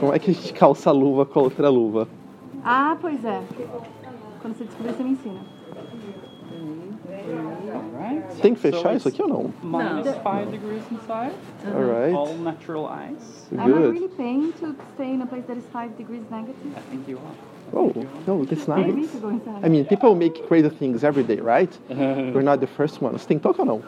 Como 0.00 0.12
é 0.12 0.18
que 0.18 0.32
a 0.32 0.34
gente 0.34 0.52
calça 0.52 0.90
a 0.90 0.92
luva 0.92 1.24
com 1.24 1.38
a 1.38 1.42
outra 1.44 1.68
luva? 1.68 2.08
Ah, 2.64 2.96
pois 3.00 3.24
é. 3.24 3.40
Quando 4.42 4.56
você 4.56 4.64
descobrir, 4.64 4.92
você 4.94 5.04
me 5.04 5.10
ensina. 5.10 5.40
Tem 8.42 8.52
que 8.52 8.60
fechar 8.60 8.96
isso 8.96 9.06
aqui 9.08 9.22
ou 9.22 9.28
não? 9.28 9.52
Minus 9.62 10.08
five 10.16 10.50
degrees 10.50 10.82
inside. 10.90 11.34
Alright. 11.72 12.14
All 12.14 12.34
natural 12.38 12.90
ice. 13.12 13.54
Am 13.54 13.60
I 13.60 13.72
really 13.72 14.00
Good. 14.00 14.16
paying 14.16 14.52
to 14.60 14.74
stay 14.94 15.14
in 15.14 15.22
a 15.22 15.26
place 15.26 15.46
that 15.46 15.56
is 15.56 15.64
5 15.72 15.96
degrees 15.96 16.22
negative? 16.30 16.76
I 16.76 16.80
think 16.90 17.08
you 17.08 17.18
are. 17.18 17.55
Oh, 17.72 17.92
no, 18.26 18.44
that's 18.44 18.64
Pay 18.64 18.92
nice. 18.92 19.12
to 19.12 19.18
go 19.18 19.28
inside. 19.28 19.64
I 19.64 19.68
mean, 19.68 19.84
people 19.86 20.14
make 20.14 20.46
crazy 20.48 20.68
things 20.68 21.04
every 21.04 21.22
day, 21.22 21.40
right? 21.40 21.70
We're 21.88 22.42
not 22.42 22.60
the 22.60 22.66
first 22.66 23.02
ones. 23.02 23.26
Tem 23.26 23.38
toque 23.38 23.60
ou 23.60 23.66
não? 23.66 23.82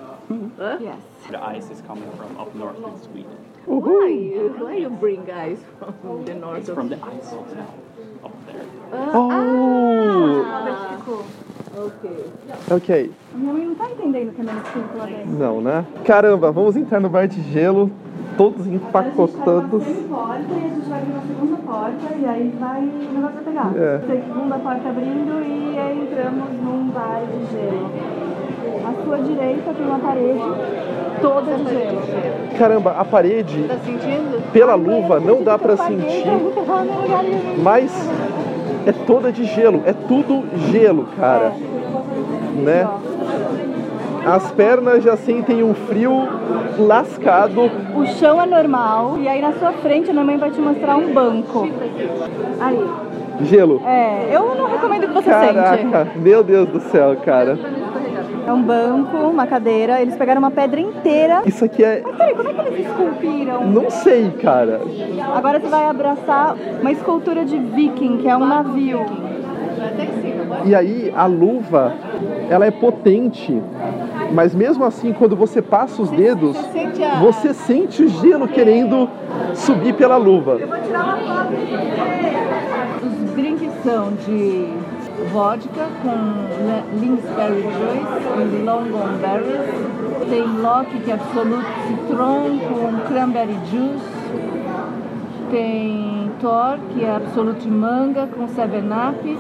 Yes. 0.81 0.97
The 1.31 1.43
ice 1.43 1.71
is 1.71 1.81
coming 1.87 2.11
from 2.17 2.37
up 2.38 2.55
north 2.55 2.77
in 2.79 2.99
Sweden. 3.03 3.37
Uhul. 3.67 4.59
Why 4.61 4.77
you 4.79 4.91
bring 4.91 5.31
ice 5.31 5.61
from 6.03 6.25
the 6.25 6.35
north 6.35 6.61
It's 6.61 6.71
from 6.71 6.88
the 6.88 6.97
ice 6.97 7.33
also 7.33 7.67
up 8.25 8.33
there. 8.47 8.64
Oh! 9.14 10.43
Ah, 10.47 10.97
ficou. 10.99 11.25
Ok. 12.71 13.11
A 13.35 13.37
minha 13.38 13.53
mãe 13.53 13.64
não 13.67 13.75
tá 13.75 13.91
entendendo 13.91 14.35
que 14.35 14.41
é 14.41 14.45
menos 14.45 14.67
5 14.69 14.99
lá 14.99 15.07
dentro. 15.07 15.31
Não, 15.31 15.61
né? 15.61 15.85
Caramba, 16.05 16.51
vamos 16.51 16.77
entrar 16.77 16.99
no 17.01 17.09
bar 17.09 17.29
de 17.29 17.41
gelo, 17.53 17.91
todos 18.38 18.66
empacotados. 18.68 19.85
Tem 19.85 19.94
porta 20.05 20.44
e 20.48 20.64
a 20.64 20.68
gente 20.68 20.88
vai 20.88 20.98
abrir 21.01 21.12
uma 21.12 21.22
segunda 21.22 21.57
porta 21.57 22.14
e 22.16 22.24
aí 22.24 22.55
vai, 22.59 22.83
o 22.83 23.12
negócio 23.12 23.35
vai 23.35 23.44
pegar. 23.44 23.72
É. 23.77 24.01
Segunda 24.07 24.59
porta 24.59 24.88
abrindo 24.88 25.44
e 25.44 25.79
aí 25.79 26.01
entramos 26.01 26.48
num 26.62 26.88
bar 26.88 27.20
de 27.27 27.53
gelo. 27.53 27.90
À 28.87 29.05
sua 29.05 29.18
direita 29.18 29.74
tem 29.74 29.87
uma 29.87 29.98
parede 29.98 30.40
toda 31.20 31.57
de 31.57 31.64
gelo. 31.64 32.01
Caramba, 32.57 32.92
a 32.92 33.05
parede, 33.05 33.64
Tá 33.64 33.77
sentindo? 33.85 34.53
pela 34.53 34.74
luva, 34.77 35.18
não 35.20 35.42
dá 35.42 35.59
paguei 35.59 35.77
sentir, 35.77 36.24
mas 37.61 38.09
é 38.87 38.92
toda 38.92 39.33
de 39.33 39.44
gelo. 39.44 39.83
É 39.85 39.92
tudo 39.92 40.44
gelo, 40.70 41.09
cara. 41.18 41.53
Né? 42.55 42.88
As 44.29 44.51
pernas 44.53 45.03
já 45.03 45.17
sentem 45.17 45.62
um 45.62 45.73
frio 45.73 46.29
lascado. 46.79 47.71
O 47.97 48.05
chão 48.05 48.43
é 48.43 48.45
normal 48.45 49.17
e 49.19 49.27
aí 49.27 49.41
na 49.41 49.53
sua 49.55 49.73
frente 49.73 50.11
a 50.11 50.12
minha 50.12 50.25
mãe 50.25 50.37
vai 50.37 50.51
te 50.51 50.61
mostrar 50.61 50.97
um 50.97 51.14
banco. 51.14 51.67
Aí. 52.61 52.85
Gelo. 53.41 53.81
É, 53.87 54.29
eu 54.31 54.55
não 54.55 54.67
recomendo 54.67 55.07
que 55.07 55.14
você 55.14 55.31
Caraca, 55.31 55.79
sente. 55.79 56.19
meu 56.19 56.45
Deus 56.45 56.69
do 56.69 56.81
céu, 56.81 57.17
cara. 57.25 57.59
É 58.47 58.53
um 58.53 58.62
banco, 58.62 59.17
uma 59.17 59.47
cadeira, 59.47 60.01
eles 60.03 60.14
pegaram 60.17 60.41
uma 60.41 60.51
pedra 60.51 60.79
inteira. 60.79 61.43
Isso 61.47 61.64
aqui 61.64 61.83
é. 61.83 62.03
Mas 62.05 62.17
peraí, 62.17 62.35
como 62.35 62.49
é 62.51 62.53
que 62.53 62.61
eles 62.61 62.87
esculpiram? 62.87 63.67
Não 63.67 63.91
sei, 63.91 64.31
cara. 64.43 64.81
Agora 65.35 65.59
você 65.59 65.69
vai 65.69 65.87
abraçar 65.87 66.55
uma 66.81 66.93
escultura 66.93 67.47
de 67.47 67.57
viking, 67.59 68.19
que 68.19 68.29
é 68.29 68.37
um 68.37 68.47
navio. 68.47 69.07
E 70.64 70.75
aí 70.75 71.12
a 71.17 71.27
luva, 71.27 71.93
ela 72.51 72.67
é 72.67 72.71
potente, 72.71 73.62
mas 74.33 74.55
mesmo 74.55 74.85
assim, 74.85 75.12
quando 75.12 75.35
você 75.37 75.62
passa 75.62 76.03
os 76.03 76.11
dedos, 76.11 76.57
você 77.21 77.55
sente 77.55 78.03
o 78.03 78.09
gelo 78.09 78.47
querendo 78.49 79.09
subir 79.55 79.95
pela 79.95 80.17
luva. 80.17 80.59
Vou 80.59 80.79
tirar 80.81 81.05
uma 81.05 81.17
foto. 81.17 81.53
Os 83.05 83.31
drinks 83.35 83.73
são 83.83 84.12
de 84.27 84.69
vodka 85.33 85.87
com 86.03 86.99
Linksberry 87.01 87.62
Juice 87.62 88.41
e 88.41 88.64
Longon 88.64 89.09
Berries. 89.21 90.29
Tem 90.29 90.47
Loki, 90.61 90.99
que 91.01 91.11
é 91.11 91.14
Absolute 91.14 91.67
Citron 91.87 92.59
com 92.69 93.09
Cranberry 93.09 93.59
Juice. 93.71 94.19
Tem 95.51 96.31
Thor, 96.41 96.79
que 96.93 97.05
é 97.05 97.17
Absolute 97.17 97.67
Manga 97.69 98.27
com 98.27 98.47
Seven 98.49 98.85
Up. 98.87 99.38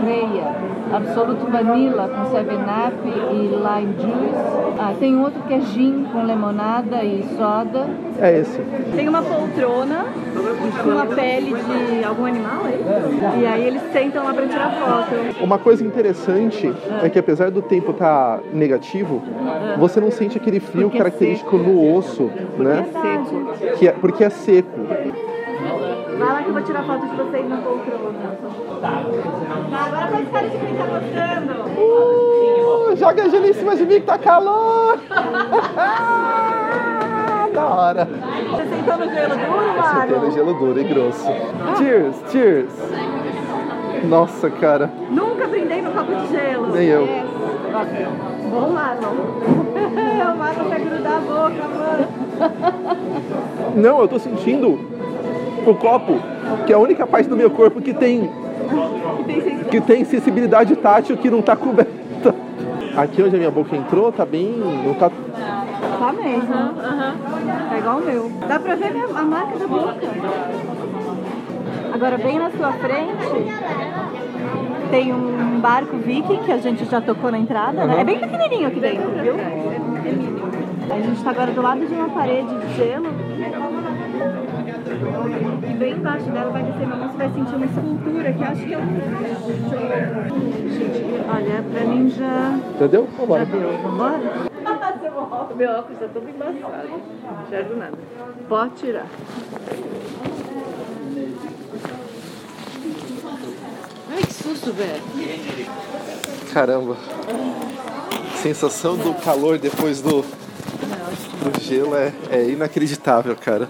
Freia, 0.00 0.56
Absolute 0.92 1.50
Vanilla 1.50 2.08
com 2.08 2.34
7-Up 2.34 2.96
e 3.06 3.48
Lime 3.48 3.94
Juice. 3.98 4.60
Ah, 4.78 4.94
tem 4.98 5.20
outro 5.20 5.42
que 5.42 5.54
é 5.54 5.60
gin 5.60 6.06
com 6.10 6.24
limonada 6.24 7.04
e 7.04 7.22
soda. 7.36 7.86
É 8.18 8.38
esse. 8.38 8.60
Tem 8.96 9.08
uma 9.08 9.22
poltrona 9.22 10.06
com 10.82 10.98
a 10.98 11.06
pele 11.06 11.54
de 11.54 12.04
algum 12.04 12.24
animal, 12.24 12.62
é 12.66 12.76
isso? 12.76 13.40
E 13.40 13.46
aí 13.46 13.66
eles 13.66 13.82
sentam 13.92 14.24
lá 14.24 14.32
pra 14.32 14.46
tirar 14.46 14.70
foto. 14.72 15.44
Uma 15.44 15.58
coisa 15.58 15.84
interessante 15.84 16.72
é 17.02 17.08
que 17.08 17.18
apesar 17.18 17.50
do 17.50 17.60
tempo 17.60 17.90
estar 17.90 18.40
negativo, 18.52 19.22
você 19.78 20.00
não 20.00 20.10
sente 20.10 20.38
aquele 20.38 20.60
frio 20.60 20.84
Porque 20.84 20.96
é 20.96 21.00
característico 21.02 21.58
no 21.58 21.94
osso, 21.94 22.30
né? 22.58 22.86
Seco. 22.90 23.76
Que 23.76 23.88
é, 23.88 23.92
porque 23.92 24.24
é 24.24 24.30
seco. 24.30 24.80
Vou 26.60 26.66
tirar 26.66 26.82
foto 26.84 27.06
de 27.06 27.16
vocês 27.16 27.48
na 27.48 27.56
poltrona. 27.56 28.36
Tá, 28.80 29.02
agora 29.86 30.08
faz 30.08 30.28
cara 30.28 30.48
de 30.48 30.58
quem 30.58 30.74
tá 30.74 30.84
gostando. 30.84 31.52
Uh, 31.80 32.96
joga 32.96 33.30
gelo 33.30 33.46
em 33.46 33.52
cima 33.54 33.76
de 33.76 33.86
mim 33.86 33.94
que 33.94 34.02
tá 34.02 34.18
calor! 34.18 34.98
da 37.54 37.66
hora. 37.66 38.04
Você 38.04 38.64
sentou 38.66 38.98
no 38.98 39.10
gelo 39.12 39.34
duro, 39.34 39.82
Sentei 39.82 40.10
no 40.10 40.18
Mário? 40.18 40.32
gelo 40.32 40.54
duro 40.54 40.80
e 40.80 40.84
grosso. 40.84 41.26
Cheers, 41.78 42.16
cheers! 42.30 42.72
Nossa, 44.04 44.50
cara. 44.50 44.90
Nunca 45.10 45.46
brindei 45.46 45.80
no 45.82 45.92
copo 45.92 46.14
de 46.14 46.26
gelo. 46.28 46.66
Nem 46.68 46.88
eu. 46.88 47.04
É. 47.04 47.24
Bom, 48.50 48.70
Marlon. 48.70 49.14
o 50.32 50.36
Marlon 50.38 50.68
quer 50.68 50.80
grudar 50.80 51.16
a 51.16 51.20
boca, 51.20 51.68
mano. 51.68 52.06
Não, 53.76 54.00
eu 54.00 54.08
tô 54.08 54.18
sentindo 54.18 54.78
o 55.66 55.74
copo, 55.74 56.18
que 56.66 56.72
é 56.72 56.76
a 56.76 56.78
única 56.78 57.06
parte 57.06 57.28
do 57.28 57.36
meu 57.36 57.50
corpo 57.50 57.80
que 57.80 57.92
tem 57.92 58.30
que 59.70 59.80
tem 59.80 60.04
sensibilidade 60.04 60.74
tátil 60.76 61.16
que 61.16 61.30
não 61.30 61.42
tá 61.42 61.56
coberta. 61.56 62.34
Aqui 62.96 63.22
onde 63.22 63.36
a 63.36 63.38
minha 63.38 63.50
boca 63.50 63.76
entrou, 63.76 64.10
tá 64.12 64.24
bem. 64.24 64.52
não 64.84 64.94
tá. 64.94 65.10
Tá 65.98 66.12
mesmo. 66.12 66.54
É 67.72 67.78
igual 67.78 67.98
o 67.98 68.04
meu. 68.04 68.30
Dá 68.48 68.58
pra 68.58 68.74
ver 68.74 68.92
a 69.14 69.22
marca 69.22 69.58
da 69.58 69.66
boca. 69.66 70.06
Agora, 71.92 72.18
bem 72.18 72.38
na 72.38 72.50
sua 72.50 72.72
frente, 72.72 73.52
tem 74.90 75.12
um 75.12 75.60
barco 75.60 75.96
viking 75.98 76.38
que 76.44 76.52
a 76.52 76.58
gente 76.58 76.84
já 76.84 77.00
tocou 77.00 77.30
na 77.30 77.38
entrada, 77.38 77.84
né? 77.84 78.00
É 78.00 78.04
bem 78.04 78.18
pequenininho 78.18 78.68
aqui 78.68 78.80
dentro, 78.80 79.10
viu? 79.22 79.34
A 80.90 81.00
gente 81.00 81.22
tá 81.22 81.30
agora 81.30 81.52
do 81.52 81.62
lado 81.62 81.86
de 81.86 81.94
uma 81.94 82.08
parede 82.08 82.48
de 82.48 82.74
gelo. 82.74 83.06
E 85.00 85.74
bem 85.74 85.92
embaixo 85.94 86.26
dela 86.26 86.50
vai 86.50 86.62
descer, 86.62 86.86
mas 86.86 87.10
você 87.10 87.16
vai 87.16 87.30
sentir 87.30 87.54
uma 87.54 87.66
escultura 87.66 88.32
que 88.32 88.44
acho 88.44 88.66
que 88.66 88.74
é 88.74 88.78
um... 88.78 88.86
Gente, 90.68 91.04
olha, 91.28 91.62
pra 91.62 91.84
mim 91.84 92.10
já... 92.10 92.58
Entendeu? 92.74 93.08
Vambora. 93.18 93.46
Já 93.46 93.52
deu, 93.52 93.78
vambora? 93.82 94.50
Meu 95.56 95.70
óculos 95.70 95.98
tá 95.98 96.08
todo 96.12 96.28
embaçado. 96.28 96.88
Não 96.88 97.42
enxergo 97.46 97.76
nada. 97.76 97.98
Pode 98.48 98.74
tirar. 98.74 99.06
Ai, 104.10 104.22
que 104.22 104.32
susto, 104.32 104.72
velho. 104.72 105.02
Caramba. 106.52 106.96
Sensação 108.36 108.96
do 108.96 109.14
calor 109.14 109.58
depois 109.58 110.00
do, 110.00 110.22
do 110.22 111.60
gelo 111.60 111.94
é, 111.94 112.12
é 112.30 112.48
inacreditável, 112.48 113.36
cara. 113.36 113.68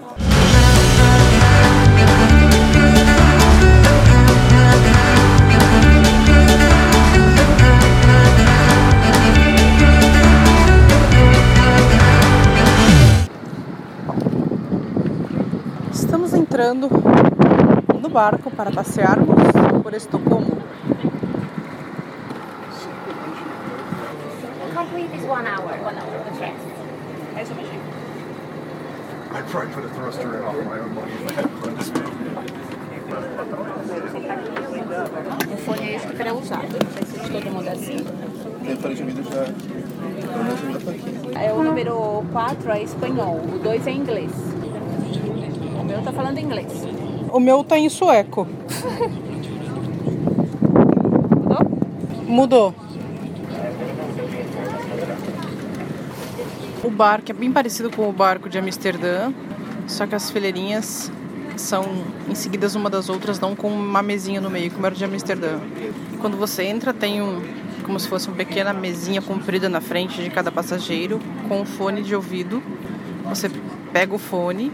Entrando 16.61 16.91
no 18.03 18.09
barco 18.11 18.51
para 18.51 18.71
passearmos 18.71 19.35
por 19.83 19.95
Estocolmo. 19.95 20.59
Complete 24.75 25.17
is 25.17 25.25
one 25.25 25.47
hour. 25.47 25.73
One 25.83 25.97
hour. 25.97 26.21
Yes. 26.39 27.51
I'd 29.33 29.47
probably 29.49 29.73
put 29.73 29.85
a 29.85 29.89
thruster 29.89 30.45
off 30.45 30.57
my 30.67 30.81
own 30.81 30.95
money 30.95 31.15
O 35.51 35.57
fone 35.57 35.89
é 35.89 35.97
esse 35.97 36.09
que 36.09 36.21
era 36.21 36.35
usado. 36.35 36.69
Não 36.73 36.91
sei 36.93 37.07
se 37.07 37.31
todo 37.31 37.51
mundo 37.51 37.69
é 37.69 37.73
assim. 37.73 38.05
Tem 38.65 38.77
fone 38.77 38.95
de 38.95 39.23
já. 39.23 39.47
É, 41.41 41.53
o 41.53 41.63
número 41.63 42.23
4 42.33 42.71
é 42.73 42.83
espanhol, 42.83 43.37
o 43.37 43.59
2 43.59 43.87
é 43.87 43.93
inglês. 43.93 44.50
O 46.01 46.03
meu 46.03 46.13
tá 46.13 46.13
falando 46.13 46.39
inglês. 46.39 46.73
O 47.31 47.39
meu 47.39 47.63
tá 47.63 47.79
em 47.79 47.91
sueco. 47.91 48.49
Mudou? 52.27 52.75
O 56.83 56.91
barco 56.91 57.31
é 57.31 57.35
bem 57.35 57.53
parecido 57.53 57.91
com 57.91 58.09
o 58.09 58.13
barco 58.13 58.49
de 58.49 58.57
Amsterdã, 58.59 59.31
só 59.87 60.07
que 60.07 60.15
as 60.15 60.31
fileirinhas 60.31 61.13
são 61.59 61.85
em 62.27 62.35
seguidas 62.35 62.75
uma 62.75 62.89
das 62.89 63.11
outras, 63.11 63.39
não 63.39 63.55
com 63.55 63.69
uma 63.69 64.03
mesinha 64.03 64.41
no 64.41 64.49
meio, 64.49 64.71
como 64.71 64.87
era 64.87 64.95
o 64.95 64.99
de 64.99 65.05
Amsterdã. 65.05 65.59
Quando 66.19 66.39
você 66.39 66.63
entra, 66.63 66.95
tem 66.95 67.21
um 67.21 67.43
como 67.85 68.01
se 68.01 68.09
fosse 68.09 68.29
uma 68.29 68.37
pequena 68.37 68.73
mesinha 68.73 69.21
comprida 69.21 69.69
na 69.69 69.83
frente 69.83 70.23
de 70.23 70.31
cada 70.31 70.51
passageiro, 70.51 71.21
com 71.47 71.61
um 71.61 71.67
fone 71.67 72.03
de 72.03 72.15
ouvido. 72.15 72.63
Você 73.25 73.51
pega 73.93 74.15
o 74.15 74.19
fone 74.19 74.73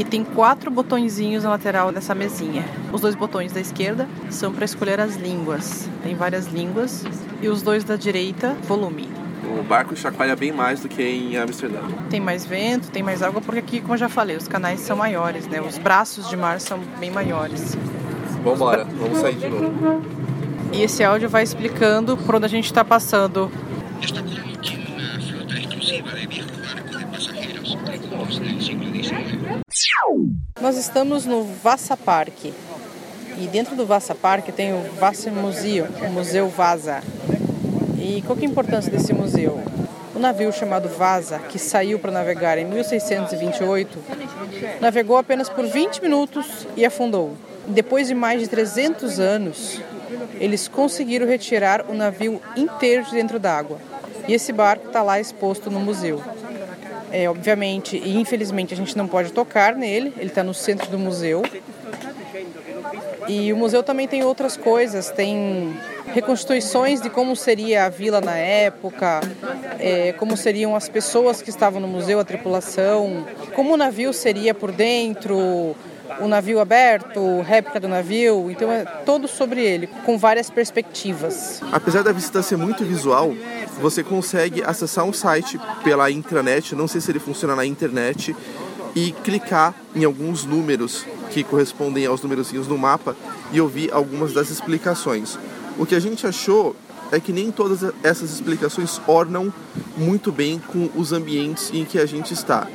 e 0.00 0.04
tem 0.04 0.24
quatro 0.24 0.70
botõezinhos 0.70 1.44
na 1.44 1.50
lateral 1.50 1.92
dessa 1.92 2.14
mesinha. 2.14 2.64
Os 2.90 3.02
dois 3.02 3.14
botões 3.14 3.52
da 3.52 3.60
esquerda 3.60 4.08
são 4.30 4.50
para 4.50 4.64
escolher 4.64 4.98
as 4.98 5.14
línguas. 5.16 5.86
Tem 6.02 6.14
várias 6.14 6.46
línguas. 6.46 7.04
E 7.42 7.48
os 7.48 7.60
dois 7.60 7.84
da 7.84 7.96
direita, 7.96 8.56
volume. 8.62 9.10
O 9.58 9.62
barco 9.62 9.94
chacoalha 9.94 10.34
bem 10.34 10.52
mais 10.52 10.80
do 10.80 10.88
que 10.88 11.02
em 11.02 11.36
Amsterdã. 11.36 11.80
Tem 12.08 12.18
mais 12.18 12.46
vento, 12.46 12.90
tem 12.90 13.02
mais 13.02 13.22
água, 13.22 13.42
porque 13.42 13.58
aqui, 13.58 13.80
como 13.82 13.92
eu 13.92 13.98
já 13.98 14.08
falei, 14.08 14.38
os 14.38 14.48
canais 14.48 14.80
são 14.80 14.96
maiores, 14.96 15.46
né? 15.46 15.60
Os 15.60 15.76
braços 15.76 16.30
de 16.30 16.36
mar 16.36 16.62
são 16.62 16.78
bem 16.98 17.10
maiores. 17.10 17.76
Vambora, 18.42 18.84
vamos 18.84 19.18
sair 19.18 19.36
de 19.36 19.48
novo. 19.50 20.02
E 20.72 20.80
esse 20.82 21.04
áudio 21.04 21.28
vai 21.28 21.42
explicando 21.42 22.16
por 22.16 22.36
onde 22.36 22.46
a 22.46 22.48
gente 22.48 22.64
está 22.64 22.82
passando. 22.82 23.52
Estocolmo 24.00 24.56
tiene 24.62 24.86
una 24.94 25.20
flota 25.20 25.58
exclusiva 25.58 26.10
de 26.12 26.26
viejos 26.26 26.56
barcos 26.56 26.98
de 26.98 27.92
algunos 27.92 28.40
del 28.40 28.62
siglo 28.62 28.90
XIX. 28.94 29.39
Nós 30.60 30.76
estamos 30.76 31.26
no 31.26 31.44
Vasa 31.44 31.96
Park. 31.96 32.46
E 32.46 33.46
dentro 33.46 33.76
do 33.76 33.86
Vasa 33.86 34.14
Park 34.14 34.48
tem 34.48 34.72
o 34.72 34.80
Vasa 34.98 35.30
Museu, 35.30 35.86
o 36.06 36.10
Museu 36.10 36.48
Vasa. 36.48 37.02
E 37.98 38.22
qual 38.22 38.36
que 38.36 38.44
é 38.44 38.48
a 38.48 38.50
importância 38.50 38.90
desse 38.90 39.12
museu? 39.12 39.62
O 40.14 40.18
navio 40.18 40.52
chamado 40.52 40.88
Vasa, 40.88 41.38
que 41.38 41.58
saiu 41.58 41.98
para 41.98 42.10
navegar 42.10 42.58
em 42.58 42.64
1628, 42.64 43.98
navegou 44.80 45.16
apenas 45.16 45.48
por 45.48 45.66
20 45.66 46.02
minutos 46.02 46.66
e 46.76 46.84
afundou. 46.84 47.36
Depois 47.66 48.08
de 48.08 48.14
mais 48.14 48.40
de 48.40 48.48
300 48.48 49.20
anos, 49.20 49.80
eles 50.40 50.66
conseguiram 50.66 51.26
retirar 51.26 51.84
o 51.88 51.94
navio 51.94 52.40
inteiro 52.56 53.04
de 53.04 53.12
dentro 53.12 53.38
d'água. 53.38 53.78
E 54.26 54.34
esse 54.34 54.52
barco 54.52 54.88
está 54.88 55.02
lá 55.02 55.20
exposto 55.20 55.70
no 55.70 55.80
museu. 55.80 56.22
É, 57.12 57.28
obviamente 57.28 57.96
e 57.96 58.16
infelizmente 58.18 58.72
a 58.72 58.76
gente 58.76 58.96
não 58.96 59.08
pode 59.08 59.32
tocar 59.32 59.74
nele, 59.74 60.12
ele 60.16 60.26
está 60.26 60.44
no 60.44 60.54
centro 60.54 60.88
do 60.90 60.98
museu. 60.98 61.42
E 63.28 63.52
o 63.52 63.56
museu 63.56 63.82
também 63.82 64.08
tem 64.08 64.24
outras 64.24 64.56
coisas, 64.56 65.10
tem 65.10 65.76
reconstituições 66.12 67.00
de 67.00 67.08
como 67.08 67.36
seria 67.36 67.84
a 67.84 67.88
vila 67.88 68.20
na 68.20 68.36
época, 68.36 69.20
é, 69.78 70.12
como 70.12 70.36
seriam 70.36 70.74
as 70.74 70.88
pessoas 70.88 71.40
que 71.40 71.50
estavam 71.50 71.80
no 71.80 71.86
museu, 71.86 72.18
a 72.18 72.24
tripulação, 72.24 73.24
como 73.54 73.74
o 73.74 73.76
navio 73.76 74.12
seria 74.12 74.54
por 74.54 74.72
dentro, 74.72 75.76
o 76.20 76.28
navio 76.28 76.60
aberto, 76.60 77.40
réplica 77.40 77.80
do 77.80 77.88
navio, 77.88 78.50
então 78.50 78.70
é 78.70 78.84
todo 78.84 79.26
sobre 79.26 79.62
ele, 79.62 79.86
com 80.04 80.18
várias 80.18 80.50
perspectivas. 80.50 81.60
Apesar 81.72 82.02
da 82.02 82.12
visita 82.12 82.42
ser 82.42 82.56
muito 82.56 82.84
visual, 82.84 83.34
você 83.80 84.02
consegue 84.02 84.62
acessar 84.62 85.04
um 85.04 85.12
site 85.12 85.58
pela 85.82 86.10
intranet, 86.10 86.74
não 86.74 86.86
sei 86.86 87.00
se 87.00 87.10
ele 87.10 87.18
funciona 87.18 87.56
na 87.56 87.64
internet, 87.64 88.34
e 88.94 89.12
clicar 89.12 89.74
em 89.94 90.04
alguns 90.04 90.44
números 90.44 91.04
que 91.30 91.44
correspondem 91.44 92.06
aos 92.06 92.22
numerozinhos 92.22 92.66
no 92.66 92.76
mapa 92.76 93.16
e 93.52 93.60
ouvir 93.60 93.92
algumas 93.92 94.32
das 94.32 94.50
explicações. 94.50 95.38
O 95.78 95.86
que 95.86 95.94
a 95.94 96.00
gente 96.00 96.26
achou 96.26 96.74
é 97.12 97.18
que 97.18 97.32
nem 97.32 97.50
todas 97.50 97.92
essas 98.02 98.32
explicações 98.32 99.00
ornam 99.06 99.52
muito 99.96 100.30
bem 100.30 100.58
com 100.58 100.90
os 100.94 101.12
ambientes 101.12 101.70
em 101.72 101.84
que 101.84 101.98
a 101.98 102.06
gente 102.06 102.32
está. 102.32 102.66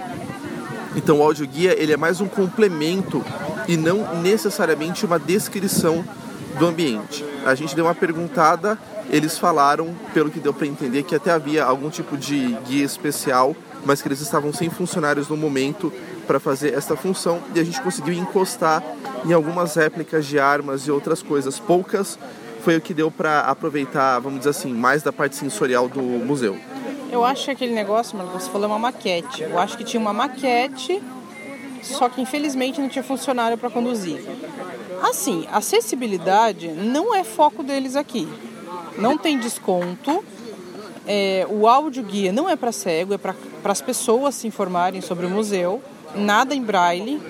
Então 0.95 1.19
o 1.19 1.23
audioguia 1.23 1.75
ele 1.79 1.91
é 1.91 1.97
mais 1.97 2.21
um 2.21 2.27
complemento 2.27 3.23
e 3.67 3.75
não 3.75 4.21
necessariamente 4.21 5.05
uma 5.05 5.19
descrição 5.19 6.03
do 6.57 6.65
ambiente. 6.65 7.25
A 7.45 7.53
gente 7.53 7.75
deu 7.75 7.85
uma 7.85 7.95
perguntada, 7.95 8.79
eles 9.09 9.37
falaram, 9.37 9.93
pelo 10.13 10.31
que 10.31 10.39
deu 10.39 10.53
para 10.53 10.65
entender, 10.65 11.03
que 11.03 11.15
até 11.15 11.31
havia 11.31 11.65
algum 11.65 11.89
tipo 11.89 12.17
de 12.17 12.55
guia 12.67 12.83
especial, 12.83 13.55
mas 13.85 14.01
que 14.01 14.07
eles 14.07 14.21
estavam 14.21 14.53
sem 14.53 14.69
funcionários 14.69 15.27
no 15.27 15.37
momento 15.37 15.91
para 16.25 16.39
fazer 16.39 16.73
esta 16.73 16.95
função 16.95 17.39
e 17.53 17.59
a 17.59 17.63
gente 17.63 17.79
conseguiu 17.81 18.13
encostar 18.13 18.81
em 19.25 19.33
algumas 19.33 19.75
réplicas 19.75 20.25
de 20.25 20.39
armas 20.39 20.87
e 20.87 20.91
outras 20.91 21.21
coisas. 21.21 21.59
Poucas 21.59 22.17
foi 22.63 22.77
o 22.77 22.81
que 22.81 22.93
deu 22.93 23.11
para 23.11 23.41
aproveitar, 23.41 24.17
vamos 24.19 24.39
dizer 24.39 24.49
assim, 24.49 24.73
mais 24.73 25.03
da 25.03 25.13
parte 25.13 25.35
sensorial 25.35 25.87
do 25.87 26.01
museu. 26.01 26.57
Eu 27.15 27.23
acho 27.23 27.45
que 27.45 27.51
aquele 27.51 27.73
negócio, 27.73 28.17
você 28.33 28.51
falou 28.51 28.65
é 28.65 28.67
uma 28.67 28.77
maquete. 28.77 29.43
Eu 29.43 29.57
acho 29.57 29.77
que 29.77 29.85
tinha 29.85 30.01
uma 30.01 30.11
maquete, 30.11 31.01
só 31.81 32.09
que 32.09 32.21
infelizmente 32.21 32.81
não 32.81 32.89
tinha 32.89 33.01
funcionário 33.01 33.57
para 33.57 33.69
conduzir. 33.69 34.21
Assim, 35.01 35.47
acessibilidade 35.49 36.67
não 36.67 37.15
é 37.15 37.23
foco 37.23 37.63
deles 37.63 37.95
aqui. 37.95 38.27
Não 38.97 39.17
tem 39.17 39.39
desconto. 39.39 40.25
É, 41.07 41.47
o 41.49 41.69
áudio 41.69 42.03
guia 42.03 42.33
não 42.33 42.49
é 42.49 42.57
para 42.57 42.73
cego, 42.73 43.13
é 43.13 43.17
para 43.17 43.33
as 43.63 43.81
pessoas 43.81 44.35
se 44.35 44.45
informarem 44.45 44.99
sobre 44.99 45.25
o 45.25 45.29
museu. 45.29 45.81
Nada 46.17 46.53
em 46.53 46.61
braille. 46.61 47.21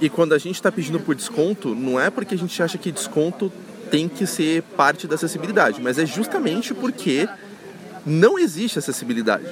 E 0.00 0.10
quando 0.10 0.32
a 0.32 0.38
gente 0.38 0.56
está 0.56 0.72
pedindo 0.72 0.98
por 0.98 1.14
desconto, 1.14 1.72
não 1.72 2.00
é 2.00 2.10
porque 2.10 2.34
a 2.34 2.38
gente 2.38 2.60
acha 2.60 2.76
que 2.76 2.90
desconto 2.90 3.52
tem 3.92 4.08
que 4.08 4.26
ser 4.26 4.62
parte 4.76 5.06
da 5.06 5.14
acessibilidade, 5.14 5.80
mas 5.80 6.00
é 6.00 6.04
justamente 6.04 6.74
porque 6.74 7.28
não 8.06 8.38
existe 8.38 8.78
acessibilidade. 8.78 9.46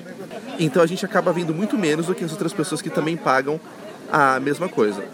Então 0.59 0.81
a 0.81 0.87
gente 0.87 1.05
acaba 1.05 1.33
vendo 1.33 1.53
muito 1.53 1.77
menos 1.77 2.07
do 2.07 2.14
que 2.14 2.25
as 2.25 2.31
outras 2.31 2.53
pessoas 2.53 2.81
que 2.81 2.88
também 2.88 3.17
pagam 3.17 3.61
a 4.11 4.38
mesma 4.38 4.69
coisa. 4.69 5.05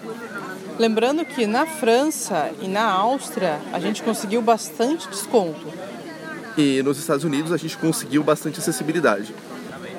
Lembrando 0.79 1.25
que 1.25 1.47
na 1.47 1.67
França 1.67 2.51
e 2.61 2.69
na 2.69 2.85
Áustria 2.85 3.59
a 3.73 3.81
gente 3.81 4.03
conseguiu 4.03 4.43
bastante 4.43 5.09
desconto. 5.09 5.67
E 6.57 6.83
nos 6.83 6.99
Estados 6.99 7.25
Unidos 7.25 7.53
a 7.53 7.57
gente 7.57 7.77
conseguiu 7.79 8.23
bastante 8.23 8.61
acessibilidade. 8.61 9.35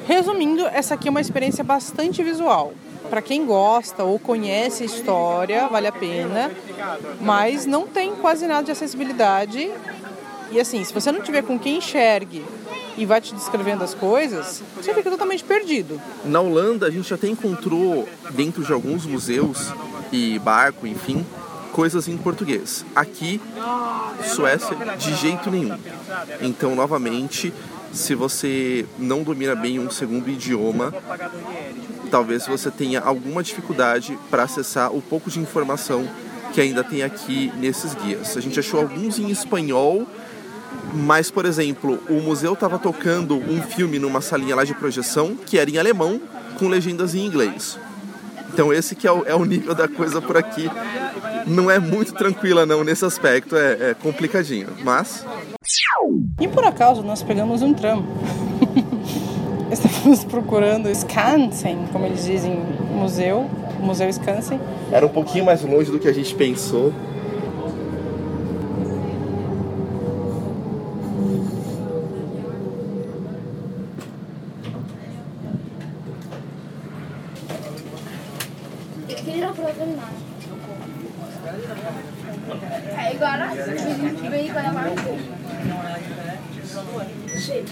Resumindo, 0.05 0.65
essa 0.67 0.93
aqui 0.93 1.07
é 1.07 1.11
uma 1.11 1.21
experiência 1.21 1.63
bastante 1.63 2.23
visual. 2.23 2.73
Para 3.09 3.21
quem 3.21 3.45
gosta 3.45 4.03
ou 4.03 4.17
conhece 4.19 4.83
a 4.83 4.85
história, 4.85 5.67
vale 5.67 5.87
a 5.87 5.91
pena, 5.91 6.51
mas 7.19 7.65
não 7.65 7.87
tem 7.87 8.15
quase 8.15 8.47
nada 8.47 8.63
de 8.63 8.71
acessibilidade. 8.71 9.71
E 10.51 10.59
assim, 10.59 10.83
se 10.83 10.93
você 10.93 11.11
não 11.11 11.21
tiver 11.21 11.43
com 11.43 11.57
quem 11.57 11.77
enxergue 11.77 12.43
e 12.97 13.05
vai 13.05 13.21
te 13.21 13.33
descrevendo 13.33 13.83
as 13.83 13.93
coisas, 13.93 14.61
você 14.75 14.93
fica 14.93 15.09
totalmente 15.09 15.43
perdido. 15.43 15.99
Na 16.25 16.41
Holanda, 16.41 16.87
a 16.87 16.91
gente 16.91 17.13
até 17.13 17.27
encontrou, 17.27 18.07
dentro 18.31 18.63
de 18.63 18.73
alguns 18.73 19.05
museus 19.05 19.73
e 20.11 20.37
barco, 20.39 20.85
enfim, 20.85 21.25
coisas 21.71 22.07
em 22.07 22.17
português. 22.17 22.85
Aqui, 22.93 23.41
Suécia, 24.23 24.75
de 24.97 25.15
jeito 25.15 25.49
nenhum. 25.49 25.77
Então, 26.41 26.75
novamente, 26.75 27.53
se 27.93 28.13
você 28.13 28.85
não 28.99 29.23
domina 29.23 29.55
bem 29.55 29.79
um 29.79 29.89
segundo 29.89 30.29
idioma, 30.29 30.93
talvez 32.09 32.45
você 32.45 32.69
tenha 32.69 32.99
alguma 32.99 33.41
dificuldade 33.41 34.17
para 34.29 34.43
acessar 34.43 34.93
o 34.93 35.01
pouco 35.01 35.29
de 35.29 35.39
informação 35.39 36.07
que 36.53 36.59
ainda 36.59 36.83
tem 36.83 37.01
aqui 37.03 37.51
nesses 37.57 37.93
guias. 37.95 38.35
A 38.35 38.41
gente 38.41 38.59
achou 38.59 38.81
alguns 38.81 39.17
em 39.17 39.29
espanhol, 39.29 40.05
mas, 40.93 41.31
por 41.31 41.45
exemplo, 41.45 41.99
o 42.09 42.21
museu 42.21 42.53
estava 42.53 42.77
tocando 42.77 43.35
um 43.35 43.61
filme 43.61 43.99
numa 43.99 44.21
salinha 44.21 44.55
lá 44.55 44.63
de 44.63 44.73
projeção 44.73 45.35
que 45.35 45.57
era 45.57 45.69
em 45.69 45.77
alemão 45.77 46.21
com 46.57 46.67
legendas 46.67 47.15
em 47.15 47.25
inglês. 47.25 47.77
Então 48.53 48.73
esse 48.73 48.95
que 48.95 49.07
é 49.07 49.11
o, 49.11 49.23
é 49.25 49.33
o 49.33 49.45
nível 49.45 49.73
da 49.73 49.87
coisa 49.87 50.21
por 50.21 50.37
aqui. 50.37 50.69
Não 51.47 51.71
é 51.71 51.79
muito 51.79 52.13
tranquila 52.13 52.65
não 52.65 52.83
nesse 52.83 53.05
aspecto, 53.05 53.55
é, 53.55 53.91
é 53.91 53.93
complicadinho, 53.93 54.67
mas... 54.83 55.25
E 56.39 56.47
por 56.47 56.63
acaso 56.65 57.01
nós 57.03 57.23
pegamos 57.23 57.61
um 57.61 57.73
tram. 57.73 58.05
Estávamos 59.71 60.25
procurando 60.25 60.89
Skansen, 60.89 61.87
como 61.93 62.05
eles 62.05 62.25
dizem, 62.25 62.59
museu, 62.93 63.49
Museu 63.79 64.09
Skansen. 64.09 64.59
Era 64.91 65.05
um 65.05 65.09
pouquinho 65.09 65.45
mais 65.45 65.61
longe 65.63 65.89
do 65.91 65.99
que 65.99 66.07
a 66.07 66.13
gente 66.13 66.35
pensou. 66.35 66.93
É 82.97 83.13
igual 83.13 83.31
a 83.31 83.47
veio 84.29 84.47
igual 84.47 84.65
a 84.65 85.31
Sì, 87.41 87.63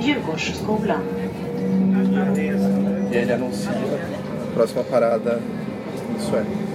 Djurgårdsskolan. 0.00 1.02
E 3.09 3.09
ele 3.20 3.32
anuncia 3.32 3.70
a 3.70 4.54
próxima 4.54 4.82
parada 4.84 5.40
em 6.14 6.20
Suécia. 6.20 6.70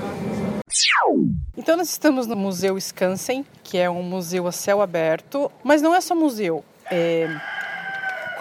Então 1.58 1.78
nós 1.78 1.90
estamos 1.90 2.28
no 2.28 2.36
Museu 2.36 2.78
Skansen, 2.78 3.46
que 3.64 3.78
é 3.78 3.90
um 3.90 4.04
museu 4.04 4.46
a 4.46 4.52
céu 4.52 4.82
aberto, 4.82 5.52
mas 5.64 5.82
não 5.82 5.96
é 5.96 6.02
só 6.02 6.14
museu. 6.14 6.64
É... 6.92 7.28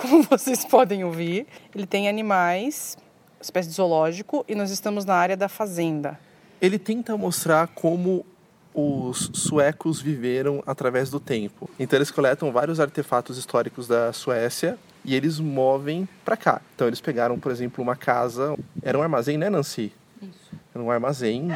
Como 0.02 0.22
vocês 0.28 0.64
podem 0.64 1.04
ouvir, 1.04 1.46
ele 1.74 1.86
tem 1.86 2.08
animais, 2.08 2.98
espécie 3.40 3.68
de 3.68 3.74
zoológico, 3.76 4.44
e 4.48 4.54
nós 4.54 4.70
estamos 4.70 5.04
na 5.04 5.14
área 5.14 5.36
da 5.36 5.48
fazenda. 5.48 6.18
Ele 6.60 6.78
tenta 6.78 7.16
mostrar 7.16 7.68
como 7.68 8.26
os 8.74 9.30
suecos 9.32 10.02
viveram 10.02 10.62
através 10.66 11.08
do 11.08 11.20
tempo. 11.20 11.70
Então 11.78 11.96
eles 11.96 12.10
coletam 12.10 12.50
vários 12.50 12.80
artefatos 12.80 13.38
históricos 13.38 13.86
da 13.86 14.12
Suécia 14.12 14.76
e 15.04 15.14
eles 15.14 15.38
movem 15.38 16.08
para 16.24 16.36
cá. 16.36 16.60
Então 16.74 16.86
eles 16.86 17.00
pegaram, 17.00 17.38
por 17.38 17.52
exemplo, 17.52 17.82
uma 17.82 17.96
casa, 17.96 18.56
era 18.82 18.98
um 18.98 19.02
armazém, 19.02 19.36
né, 19.36 19.50
Nancy? 19.50 19.92
Isso. 20.22 20.52
Era 20.74 20.82
um 20.82 20.90
armazém 20.90 21.48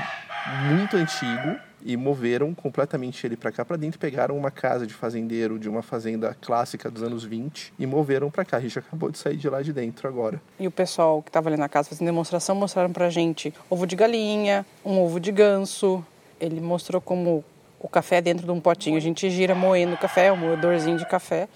muito 0.71 0.97
antigo 0.97 1.59
e 1.83 1.97
moveram 1.97 2.55
completamente 2.55 3.25
ele 3.27 3.37
para 3.37 3.53
cá 3.53 3.65
para 3.65 3.77
dentro, 3.77 3.99
pegaram 3.99 4.37
uma 4.37 4.51
casa 4.51 4.87
de 4.87 4.93
fazendeiro 4.93 5.59
de 5.59 5.69
uma 5.69 5.83
fazenda 5.83 6.37
clássica 6.41 6.91
dos 6.91 7.03
anos 7.03 7.25
20 7.25 7.73
e 7.79 7.87
moveram 7.87 8.31
para 8.31 8.45
cá. 8.45 8.57
A 8.57 8.61
gente 8.61 8.79
acabou 8.79 9.11
de 9.11 9.19
sair 9.19 9.37
de 9.37 9.49
lá 9.49 9.63
de 9.63 9.73
dentro 9.73 10.09
agora. 10.09 10.41
E 10.59 10.67
o 10.67 10.71
pessoal 10.71 11.23
que 11.23 11.29
estava 11.29 11.49
ali 11.49 11.57
na 11.57 11.69
casa 11.69 11.89
fazendo 11.89 12.07
demonstração 12.07 12.55
mostraram 12.55 12.93
pra 12.93 13.09
gente 13.11 13.55
ovo 13.71 13.87
de 13.87 13.97
galinha, 13.97 14.67
um 14.85 15.01
ovo 15.01 15.21
de 15.21 15.31
ganso. 15.31 16.05
Ele 16.41 16.61
mostrou 16.61 17.01
como 17.01 17.45
o 17.81 17.89
café 17.89 18.17
é 18.17 18.21
dentro 18.21 18.45
de 18.45 18.51
um 18.51 18.61
potinho. 18.61 18.97
A 18.97 19.01
gente 19.01 19.31
gira 19.31 19.55
moendo 19.55 19.95
o 19.95 19.99
café, 19.99 20.33
um 20.33 20.37
moedorzinho 20.37 20.99
de 20.99 21.07
café. 21.07 21.49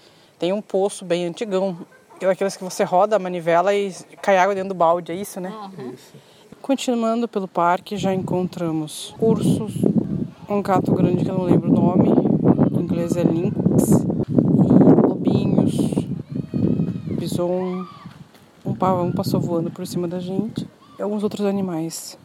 Tem 0.43 0.51
um 0.51 0.61
poço 0.61 1.05
bem 1.05 1.25
antigão. 1.25 1.77
Aqueles 2.29 2.57
que 2.57 2.65
você 2.65 2.83
roda 2.83 3.15
a 3.15 3.19
manivela 3.19 3.73
e 3.73 3.93
cai 4.21 4.37
água 4.37 4.53
dentro 4.53 4.73
do 4.73 4.75
balde, 4.75 5.13
é 5.13 5.15
isso, 5.15 5.39
né? 5.39 5.53
Isso. 5.93 6.15
Continuando 6.61 7.29
pelo 7.29 7.47
parque, 7.47 7.95
já 7.95 8.13
encontramos 8.13 9.15
ursos, 9.21 9.73
um 10.49 10.61
gato 10.61 10.91
grande 10.91 11.23
que 11.23 11.31
eu 11.31 11.37
não 11.37 11.45
lembro 11.45 11.69
o 11.69 11.73
nome, 11.73 12.09
em 12.77 12.81
inglês 12.81 13.15
é 13.15 13.23
lynx, 13.23 14.01
e 14.01 15.07
lobinhos, 15.07 15.77
bison, 17.17 17.85
um 18.65 18.75
pavão 18.75 19.13
passou 19.13 19.39
voando 19.39 19.71
por 19.71 19.87
cima 19.87 20.09
da 20.09 20.19
gente, 20.19 20.67
e 20.99 21.01
alguns 21.01 21.23
outros 21.23 21.45
animais. 21.45 22.17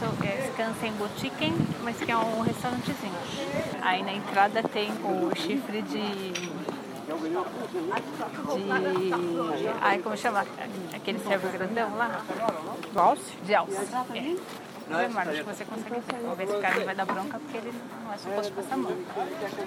Esse 0.00 0.26
é, 0.26 0.48
Skansen 0.48 0.92
Boutiquen, 0.92 1.54
mas 1.82 1.98
que 1.98 2.10
é 2.10 2.16
um 2.16 2.40
restaurantezinho. 2.40 3.12
Aí 3.82 4.02
na 4.02 4.14
entrada 4.14 4.62
tem 4.62 4.90
o 5.04 5.30
chifre 5.36 5.82
de. 5.82 6.32
De. 6.32 6.48
Ai, 9.82 9.98
como 9.98 10.16
chama? 10.16 10.46
Aquele 10.94 11.18
servo 11.18 11.52
grandão 11.52 11.94
lá? 11.96 12.22
De 12.90 12.98
alce? 12.98 13.36
De 13.44 13.54
alce. 13.54 13.76
É. 14.14 14.36
Não 14.88 15.00
é, 15.00 15.08
Marcos? 15.08 15.36
Que 15.36 15.42
você 15.42 15.64
consegue 15.66 15.90
ver. 15.90 16.20
Vamos 16.22 16.38
ver 16.38 16.48
se 16.48 16.54
o 16.54 16.60
cara 16.62 16.84
vai 16.84 16.94
dar 16.94 17.04
bronca, 17.04 17.38
porque 17.38 17.58
ele 17.58 17.74
não 18.02 18.12
é 18.14 18.16
suposto 18.16 18.52
passar 18.54 18.74
a 18.74 18.78
mão. 18.78 18.96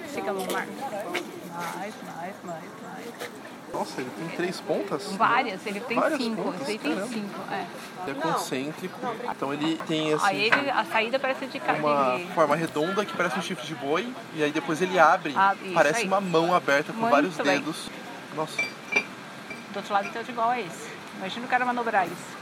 Fica 0.08 0.32
Marcos. 0.32 0.52
Mais, 0.56 1.94
mais, 2.02 2.34
mais, 2.42 2.64
mais. 2.82 3.53
Nossa, 3.74 4.00
ele 4.00 4.10
tem 4.16 4.28
três 4.36 4.60
pontas? 4.60 5.12
Várias, 5.16 5.66
ele 5.66 5.80
tem 5.80 5.98
Várias 5.98 6.20
cinco. 6.22 6.42
pontas? 6.42 6.68
Aí 6.68 6.78
tem 6.78 6.94
Caramba. 6.94 7.12
cinco, 7.12 7.40
é. 7.52 7.66
Ele 8.06 8.18
é 8.18 8.22
concêntrico, 8.22 8.98
então 9.30 9.52
ele 9.52 9.76
tem 9.86 10.12
assim, 10.14 10.26
Aí 10.26 10.44
ele, 10.44 10.70
a 10.70 10.84
saída 10.84 11.18
parece 11.18 11.46
de 11.46 11.58
carne. 11.58 11.80
uma 11.80 12.18
forma 12.34 12.54
redonda 12.56 13.04
que 13.04 13.16
parece 13.16 13.38
um 13.38 13.42
chifre 13.42 13.66
de 13.66 13.74
boi 13.74 14.12
e 14.34 14.42
aí 14.44 14.52
depois 14.52 14.80
ele 14.82 14.98
abre, 14.98 15.34
Abre, 15.36 15.64
isso 15.66 15.74
parece 15.74 16.00
aí. 16.02 16.06
uma 16.06 16.20
mão 16.20 16.54
aberta 16.54 16.92
com 16.92 16.98
Muito 17.00 17.10
vários 17.12 17.36
bem. 17.36 17.44
dedos. 17.58 17.90
Nossa, 18.36 18.56
Do 18.60 19.76
outro 19.76 19.92
lado 19.92 20.08
tem 20.10 20.18
outro 20.18 20.32
igual 20.32 20.50
a 20.50 20.60
esse. 20.60 20.88
Imagina 21.18 21.46
o 21.46 21.48
cara 21.48 21.64
manobrar 21.64 22.06
isso. 22.06 22.34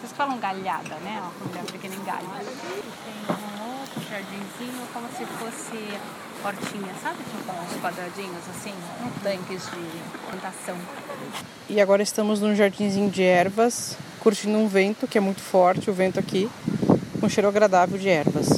Vocês 0.00 0.12
falam 0.12 0.38
galhada, 0.38 0.94
né? 1.02 1.20
Ó, 1.24 1.30
quando 1.38 1.56
é 1.68 1.72
pequeno 1.72 1.94
em 1.94 2.04
galho. 2.04 2.26
Tem 2.28 3.36
um 3.36 3.80
outro 3.80 4.00
jardinzinho 4.08 4.86
como 4.92 5.08
se 5.08 5.26
fosse 5.26 5.98
hortinha, 6.44 6.94
sabe? 7.02 7.18
Com 7.46 7.52
uns 7.52 7.80
quadradinhos 7.80 8.48
assim, 8.50 8.74
tanques 9.22 9.64
de 9.64 10.30
plantação. 10.30 10.76
E 11.68 11.80
agora 11.80 12.02
estamos 12.02 12.40
num 12.40 12.54
jardinzinho 12.54 13.10
de 13.10 13.22
ervas, 13.22 13.96
curtindo 14.20 14.56
um 14.58 14.68
vento 14.68 15.06
que 15.06 15.18
é 15.18 15.20
muito 15.20 15.40
forte, 15.40 15.90
o 15.90 15.92
vento 15.92 16.18
aqui, 16.18 16.50
com 17.20 17.28
cheiro 17.28 17.48
agradável 17.48 17.98
de 17.98 18.08
ervas. 18.08 18.48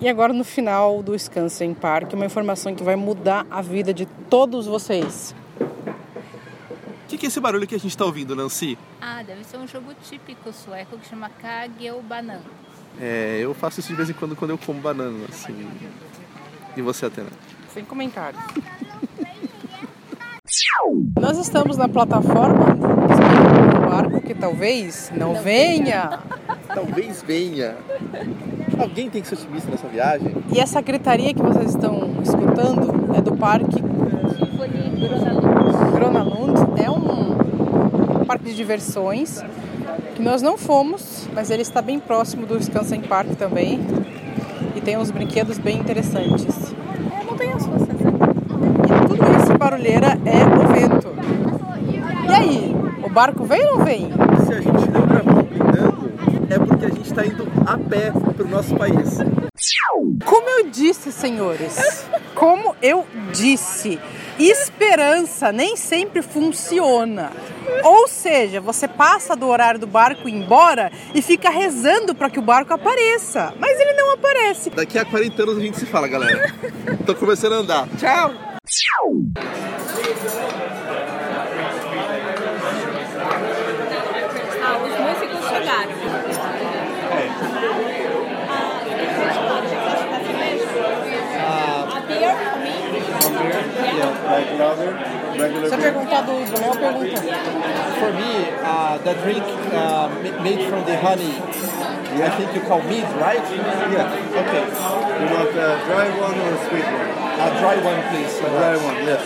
E 0.00 0.08
agora 0.08 0.32
no 0.32 0.44
final 0.44 1.02
do 1.02 1.14
Skansen 1.14 1.74
Park, 1.74 2.12
uma 2.12 2.26
informação 2.26 2.74
que 2.74 2.82
vai 2.82 2.96
mudar 2.96 3.46
a 3.50 3.62
vida 3.62 3.94
de 3.94 4.06
todos 4.28 4.66
vocês. 4.66 5.34
O 5.60 7.08
que, 7.08 7.18
que 7.18 7.26
é 7.26 7.28
esse 7.28 7.38
barulho 7.40 7.66
que 7.66 7.74
a 7.74 7.78
gente 7.78 7.90
está 7.90 8.04
ouvindo, 8.04 8.34
Nancy? 8.34 8.78
Ah, 9.00 9.22
deve 9.22 9.44
ser 9.44 9.58
um 9.58 9.68
jogo 9.68 9.94
típico 10.08 10.52
sueco 10.52 10.98
que 10.98 11.08
chama 11.08 11.28
Kagelbanan. 11.28 12.40
É, 13.00 13.38
eu 13.40 13.54
faço 13.54 13.80
isso 13.80 13.88
de 13.90 13.94
vez 13.94 14.10
em 14.10 14.12
quando 14.12 14.34
quando 14.34 14.50
eu 14.50 14.58
como 14.58 14.80
banana, 14.80 15.24
assim. 15.28 15.68
E 16.76 16.82
você, 16.82 17.06
Atena? 17.06 17.28
Sem 17.72 17.84
comentários. 17.84 18.42
Nós 21.18 21.38
estamos 21.38 21.76
na 21.76 21.88
plataforma 21.88 22.76
esperando 23.10 23.76
o 23.76 23.90
barco 23.90 24.20
que 24.20 24.34
talvez 24.34 25.10
não, 25.14 25.34
Não 25.34 25.42
venha. 25.42 26.20
Talvez 26.66 27.22
venha. 27.22 27.76
Alguém 28.78 29.08
tem 29.08 29.22
que 29.22 29.28
ser 29.28 29.34
otimista 29.34 29.70
nessa 29.70 29.88
viagem. 29.88 30.34
E 30.54 30.58
essa 30.58 30.80
gritaria 30.80 31.32
que 31.32 31.42
vocês 31.42 31.70
estão 31.70 32.16
escutando 32.22 33.14
é 33.16 33.20
do 33.20 33.36
parque. 33.36 33.82
Gronalund. 35.94 36.82
É 36.82 36.90
um 36.90 38.24
parque 38.24 38.46
de 38.46 38.54
diversões 38.54 39.42
que 40.14 40.22
nós 40.22 40.42
não 40.42 40.58
fomos, 40.58 41.28
mas 41.34 41.50
ele 41.50 41.62
está 41.62 41.80
bem 41.80 41.98
próximo 42.00 42.46
do 42.46 42.58
Skansen 42.58 43.02
Park 43.02 43.36
também. 43.36 43.80
E 44.74 44.80
tem 44.80 44.96
uns 44.96 45.10
brinquedos 45.10 45.58
bem 45.58 45.78
interessantes. 45.78 46.74
É 47.20 47.24
montanhas 47.24 47.64
russas. 47.66 47.88
E 47.90 49.08
tudo 49.08 49.42
isso 49.42 49.58
barulheira 49.72 50.18
é 50.26 50.44
o 50.44 50.68
vento. 50.68 51.08
E 52.28 52.34
aí, 52.34 52.76
o 53.02 53.08
barco 53.08 53.44
vem 53.44 53.64
ou 53.64 53.78
não 53.78 53.84
vem? 53.84 54.10
Se 54.44 54.52
a 54.52 54.60
gente 54.60 54.90
não 54.90 55.06
gravou 55.06 55.42
brindando, 55.42 56.12
é 56.50 56.58
porque 56.58 56.84
a 56.84 56.88
gente 56.88 57.06
está 57.06 57.24
indo 57.24 57.48
a 57.66 57.78
pé 57.78 58.10
para 58.10 58.44
o 58.44 58.48
nosso 58.48 58.74
país. 58.76 59.18
Como 60.24 60.50
eu 60.50 60.70
disse, 60.70 61.10
senhores, 61.10 62.06
como 62.34 62.74
eu 62.82 63.06
disse, 63.32 63.98
esperança 64.38 65.50
nem 65.52 65.74
sempre 65.76 66.20
funciona. 66.20 67.30
Ou 67.82 68.06
seja, 68.08 68.60
você 68.60 68.86
passa 68.86 69.34
do 69.34 69.46
horário 69.46 69.80
do 69.80 69.86
barco 69.86 70.28
embora 70.28 70.92
e 71.14 71.22
fica 71.22 71.48
rezando 71.48 72.14
para 72.14 72.28
que 72.28 72.38
o 72.38 72.42
barco 72.42 72.74
apareça, 72.74 73.54
mas 73.58 73.80
ele 73.80 73.94
não 73.94 74.12
aparece. 74.12 74.68
Daqui 74.70 74.98
a 74.98 75.04
40 75.04 75.42
anos 75.42 75.56
a 75.56 75.60
gente 75.60 75.78
se 75.78 75.86
fala, 75.86 76.08
galera. 76.08 76.52
Tô 77.06 77.14
começando 77.14 77.54
a 77.54 77.56
andar. 77.56 77.88
Tchau! 77.98 78.51
Ah, 84.64 84.78
os 84.78 84.98
músicos 85.00 85.48
chegaram. 85.48 85.92
A 90.64 92.00
beer 92.06 92.34
for 92.36 92.58
me. 92.60 92.72
Você 95.68 95.76
perguntar 95.76 96.22
do 96.22 96.32
Léo, 96.32 96.76
pergunta. 96.76 97.20
For 97.98 98.12
me, 98.14 98.48
uh, 98.62 98.98
the 99.04 99.14
drink 99.22 99.42
uh, 99.72 100.08
ma- 100.08 100.42
made 100.42 100.64
from 100.68 100.84
the 100.84 100.96
honey, 100.96 101.34
I 102.22 102.30
think 102.36 102.54
you 102.54 102.60
call 102.62 102.82
mead, 102.82 103.04
right? 103.20 103.42
Yeah. 103.90 104.12
Okay. 104.42 104.64
You 105.20 105.26
want 105.34 105.50
a 105.50 105.84
dry 105.86 106.08
one 106.20 106.38
or 106.40 106.54
a 106.54 106.68
sweet 106.68 106.84
one? 106.84 107.21
A 107.34 107.50
dry 107.58 107.76
one, 107.82 108.02
please. 108.10 108.38
A 108.40 108.48
dry 108.48 108.76
one, 108.76 108.98
yes. 109.04 109.22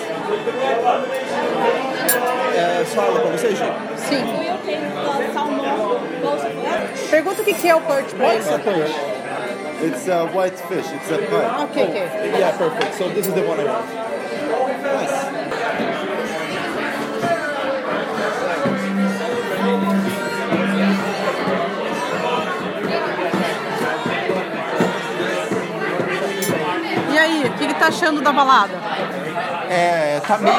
É, 2.56 2.84
fala 2.86 3.20
pra 3.20 3.30
você, 3.30 3.48
Sim. 3.96 4.46
Eu 4.46 4.58
tenho 4.64 5.32
salmão, 5.34 6.00
bolsa 6.22 6.50
Pergunta 7.10 7.42
o 7.42 7.44
que 7.44 7.54
que 7.54 7.68
é 7.68 7.74
o 7.74 7.80
perch 7.80 8.14
pra 8.14 8.34
ele. 8.34 8.44
It's 9.82 10.08
a 10.08 10.24
white 10.24 10.56
fish. 10.68 10.90
It's 10.90 11.12
a 11.12 11.18
pike. 11.18 11.34
Ah, 11.34 11.64
ok, 11.64 11.84
ok. 11.84 11.96
Yeah, 12.38 12.56
perfect. 12.56 12.94
So 12.96 13.10
this 13.10 13.26
is 13.26 13.34
the 13.34 13.42
one 13.42 13.60
I 13.60 13.64
want. 13.64 14.05
Tá 27.86 27.88
achando 27.88 28.20
da 28.20 28.32
balada? 28.32 28.74
É, 29.70 30.20
tá 30.26 30.38
meio 30.38 30.56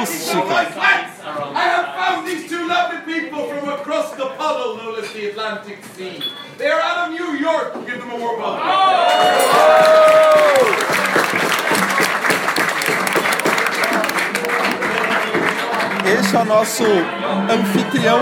Mística. 0.00 0.66
I 1.54 1.68
have 1.68 1.94
found 1.96 2.26
these 2.26 2.48
two 2.48 2.66
lovely 2.66 3.00
people 3.06 3.48
from 3.48 3.68
across 3.70 4.10
the 4.12 4.26
puddle 4.36 4.76
known 4.76 4.98
as 5.02 5.10
the 5.12 5.30
Atlantic 5.30 5.78
Sea. 5.94 6.22
They 6.58 6.68
are 6.68 6.80
out 6.80 7.08
of 7.08 7.14
New 7.14 7.34
York. 7.36 7.74
Give 7.86 7.98
them 7.98 8.10
a 8.10 8.16
warm 8.16 8.40
welcome. 8.40 8.62
Esse 16.06 16.36
é 16.36 16.40
o 16.40 16.44
nosso 16.44 16.84
anfitrião 17.50 18.20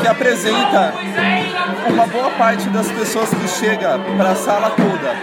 que 0.00 0.08
apresenta 0.08 0.94
uma 1.88 2.06
boa 2.06 2.30
parte 2.30 2.68
das 2.70 2.90
pessoas 2.90 3.30
que 3.30 3.48
chega 3.48 3.98
para 4.16 4.30
a 4.30 4.36
sala 4.36 4.70
toda, 4.70 5.16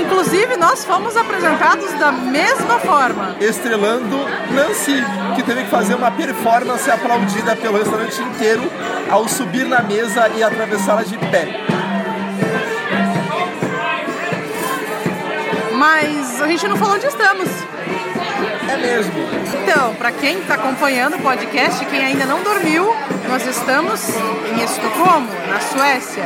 Inclusive, 0.00 0.56
nós 0.56 0.84
fomos 0.84 1.16
apresentados 1.16 1.92
da 1.94 2.12
mesma 2.12 2.78
forma. 2.78 3.36
estrelando 3.40 4.16
Nancy, 4.50 5.02
que 5.34 5.42
teve 5.42 5.64
que 5.64 5.70
fazer 5.70 5.94
uma 5.94 6.10
performance 6.10 6.90
aplaudida 6.90 7.56
pelo 7.56 7.78
restaurante 7.78 8.20
inteiro 8.22 8.62
ao 9.10 9.28
subir 9.28 9.66
na 9.66 9.82
mesa 9.82 10.28
e 10.36 10.42
atravessá-la 10.42 11.02
de 11.02 11.16
pé. 11.18 11.48
Mas 15.72 16.40
a 16.40 16.46
gente 16.46 16.66
não 16.68 16.76
falou 16.76 16.94
onde 16.94 17.06
estamos. 17.06 17.48
É 18.70 18.76
mesmo. 18.76 19.12
Então, 19.62 19.94
para 19.96 20.12
quem 20.12 20.38
está 20.38 20.54
acompanhando 20.54 21.16
o 21.16 21.20
podcast, 21.20 21.84
quem 21.86 22.04
ainda 22.04 22.24
não 22.24 22.42
dormiu, 22.42 22.94
nós 23.32 23.46
estamos 23.46 24.02
em 24.50 24.62
Estocolmo, 24.62 25.26
na 25.48 25.58
Suécia. 25.58 26.24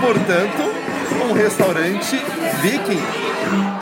Portanto, 0.00 0.72
um 1.28 1.32
restaurante 1.32 2.22
viking, 2.62 3.02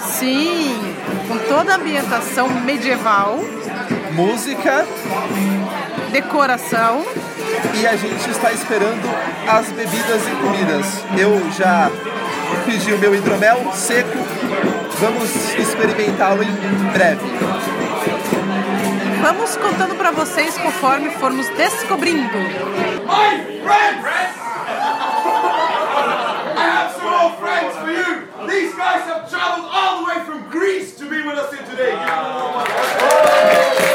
Sim, 0.00 0.94
com 1.28 1.36
toda 1.46 1.74
a 1.74 1.76
ambientação 1.76 2.48
medieval, 2.48 3.38
música 4.12 4.86
decoração. 6.10 7.04
e 7.74 7.86
a 7.86 7.94
gente 7.96 8.30
está 8.30 8.50
esperando 8.50 9.14
as 9.46 9.66
bebidas 9.66 10.22
e 10.26 10.30
comidas. 10.40 10.86
Eu 11.18 11.52
já 11.52 11.90
pedi 12.64 12.94
o 12.94 12.98
meu 12.98 13.14
hidromel 13.14 13.70
seco, 13.74 14.16
vamos 14.98 15.28
experimentá-lo 15.58 16.42
em 16.42 16.92
breve. 16.94 17.20
Vamos 19.26 19.56
contando 19.56 19.96
para 19.96 20.12
vocês 20.12 20.56
conforme 20.56 21.10
formos 21.10 21.48
descobrindo. 21.48 22.38
My 23.02 23.58
friends! 23.60 24.36
I 26.54 26.62
have 26.62 26.94
some 26.94 27.12
old 27.12 27.34
friends 27.40 27.74
for 27.74 27.90
you. 27.90 28.28
These 28.46 28.76
guys 28.76 29.02
have 29.08 29.28
traveled 29.28 29.66
all 29.68 29.98
the 29.98 30.04
way 30.06 30.24
from 30.24 30.48
Greece 30.48 30.94
to 30.98 31.06
be 31.10 31.24
with 31.24 31.36
us 31.38 31.52
here 31.52 31.64
today. 31.64 31.90
Give 31.90 32.06
them 32.06 32.08
a 32.08 32.38
warm 32.38 32.68
welcome. 32.68 33.86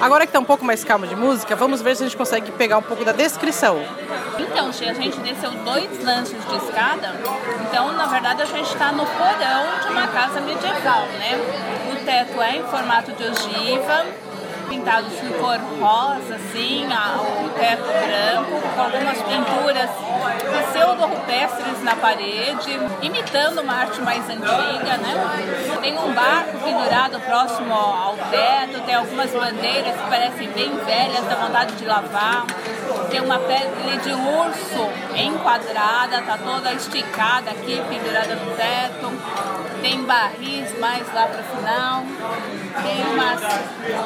Agora 0.00 0.26
que 0.26 0.32
tá 0.32 0.38
um 0.38 0.44
pouco 0.44 0.64
mais 0.64 0.82
calma 0.84 1.06
de 1.06 1.14
música, 1.14 1.54
vamos 1.54 1.82
ver 1.82 1.94
se 1.94 2.02
a 2.02 2.06
gente 2.06 2.16
consegue 2.16 2.50
pegar 2.52 2.78
um 2.78 2.82
pouco 2.82 3.04
da 3.04 3.12
descrição. 3.12 3.78
Gi, 4.72 4.88
a 4.88 4.94
gente 4.94 5.18
desceu 5.20 5.50
dois 5.50 6.04
lances 6.04 6.44
de 6.46 6.56
escada. 6.56 7.14
Então, 7.62 7.92
na 7.92 8.06
verdade, 8.06 8.42
a 8.42 8.44
gente 8.44 8.68
está 8.68 8.92
no 8.92 9.04
porão 9.06 9.80
de 9.82 9.88
uma 9.88 10.06
casa 10.08 10.40
medieval, 10.40 11.06
né? 11.18 11.38
O 11.92 12.04
teto 12.04 12.42
é 12.42 12.56
em 12.56 12.62
formato 12.64 13.12
de 13.12 13.24
ogiva, 13.24 14.04
pintados 14.68 15.12
em 15.22 15.32
cor 15.32 15.58
rosa, 15.80 16.34
assim, 16.34 16.86
o 16.86 17.48
teto 17.50 17.84
branco, 17.84 18.68
com 18.74 18.82
algumas 18.82 19.18
pinturas 19.22 19.90
pseudo-rupestres 20.70 21.82
na 21.82 21.96
parede, 21.96 22.78
imitando 23.00 23.60
uma 23.62 23.74
arte 23.74 24.00
mais 24.02 24.28
antiga, 24.28 24.96
né? 24.98 25.78
Tem 25.80 25.98
um 25.98 26.12
barco 26.12 26.58
pendurado 26.58 27.18
próximo 27.20 27.72
ao 27.72 28.16
teto, 28.30 28.80
tem 28.84 28.94
algumas 28.94 29.30
bandeiras 29.30 29.96
que 29.96 30.10
parecem 30.10 30.50
bem 30.50 30.76
velhas, 30.84 31.24
dá 31.24 31.36
vontade 31.36 31.74
de 31.74 31.84
lavar. 31.86 32.44
Tem 33.10 33.20
uma 33.20 33.38
pele 33.38 33.96
de 34.02 34.12
urso 34.12 34.90
enquadrada, 35.16 36.22
tá 36.22 36.38
toda 36.38 36.72
esticada 36.74 37.50
aqui, 37.50 37.82
pendurada 37.88 38.34
no 38.34 38.54
teto. 38.54 39.58
Tem 39.80 40.02
barris 40.04 40.78
mais 40.78 41.12
lá 41.14 41.26
pro 41.26 41.42
final. 41.42 42.02
Tem 42.82 43.04
umas 43.06 43.40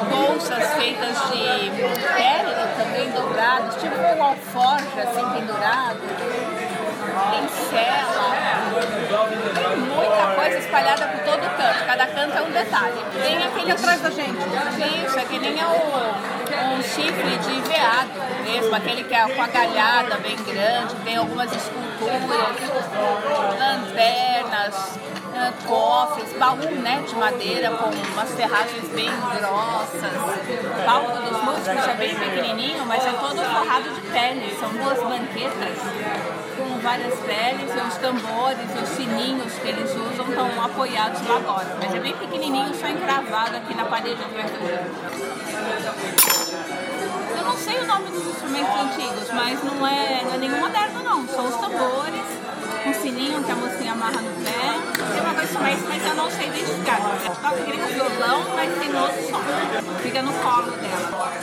bolsas 0.09 0.73
feitas 0.73 1.17
de 1.31 1.69
pele 2.13 2.53
também 2.77 3.11
dobradas, 3.11 3.75
tipo 3.75 3.95
um 3.95 4.23
alforje 4.23 4.99
assim 4.99 5.29
pendurado. 5.39 5.99
Tem 7.31 7.47
cela. 7.69 8.33
Tem 9.53 9.77
muita 9.77 10.35
coisa 10.35 10.57
espalhada 10.57 11.07
por 11.07 11.19
todo 11.19 11.41
canto. 11.57 11.85
Cada 11.85 12.07
canto 12.07 12.37
é 12.37 12.41
um 12.41 12.51
detalhe. 12.51 13.05
Tem 13.21 13.43
aquele 13.43 13.71
atrás 13.71 14.01
da 14.01 14.09
gente. 14.09 14.37
Isso, 15.05 15.19
é 15.19 15.25
que 15.25 15.39
nem 15.39 15.59
é 15.59 15.65
o, 15.65 16.42
um 16.61 16.81
chifre 16.83 17.37
de 17.37 17.61
veado 17.67 18.11
mesmo, 18.43 18.75
aquele 18.75 19.03
que 19.03 19.13
é 19.13 19.27
com 19.27 19.41
a 19.41 19.47
galhada 19.47 20.17
bem 20.17 20.35
grande, 20.35 20.95
tem 21.03 21.15
algumas 21.15 21.51
esculturas, 21.51 22.57
lanternas, 23.59 24.99
ah, 25.35 25.53
cofres, 25.65 26.33
baú 26.37 26.69
né, 26.81 27.03
de 27.07 27.15
madeira 27.15 27.71
com 27.71 27.89
umas 27.89 28.31
ferragens 28.33 28.87
bem 28.89 29.09
grossas. 29.09 30.11
O 30.13 30.85
palco 30.85 31.21
dos 31.21 31.41
músicos 31.43 31.87
é 31.87 31.93
bem 31.95 32.15
pequenininho, 32.15 32.85
mas 32.85 33.05
é 33.05 33.11
todo 33.11 33.37
forrado 33.37 33.89
de 33.89 34.01
pele. 34.11 34.55
São 34.59 34.69
duas 34.69 34.99
banquetas 34.99 35.77
com 36.57 36.79
várias 36.79 37.19
peles 37.19 37.71
e 37.73 37.87
os 37.87 37.95
tambores 37.97 38.73
os 38.81 38.89
sininhos 38.89 39.53
que 39.53 39.67
eles 39.67 39.91
usam 39.91 40.27
estão 40.29 40.63
apoiados 40.63 41.27
lá 41.27 41.37
agora. 41.37 41.77
Mas 41.81 41.93
é 41.93 41.99
bem 41.99 42.15
pequenininho, 42.15 42.73
só 42.75 42.87
encravado 42.87 43.57
aqui 43.57 43.73
na 43.73 43.85
parede 43.85 44.15
de 44.15 44.23
abertura. 44.23 44.87
Eu 47.37 47.43
não 47.43 47.57
sei 47.57 47.79
o 47.79 47.85
nome 47.85 48.09
dos 48.09 48.27
instrumentos 48.27 48.75
antigos, 48.75 49.31
mas 49.31 49.63
não 49.63 49.87
é, 49.87 50.21
não 50.23 50.33
é 50.33 50.37
nenhum 50.37 50.59
moderno 50.59 51.03
não. 51.03 51.27
São 51.27 51.45
os 51.45 51.55
tambores, 51.55 52.42
um 52.85 52.93
sininho 52.93 53.43
que 53.43 53.51
a 53.51 53.55
mocinha 53.55 53.93
amarra 53.93 54.21
no 54.21 54.31
pé. 54.43 54.51
Tem 55.11 55.21
uma 55.21 55.33
coisa 55.33 55.59
mais, 55.59 55.79
mas 55.87 56.05
eu 56.05 56.15
não 56.15 56.29
sei 56.29 56.47
identificar. 56.47 56.97
Toca 57.41 57.47
aquele 57.55 57.77
violão, 57.93 58.43
mas 58.55 58.77
tem 58.77 58.95
outro 58.95 59.29
som. 59.29 59.39
Fica 60.01 60.21
no 60.21 60.33
colo 60.33 60.71
dela. 60.71 61.33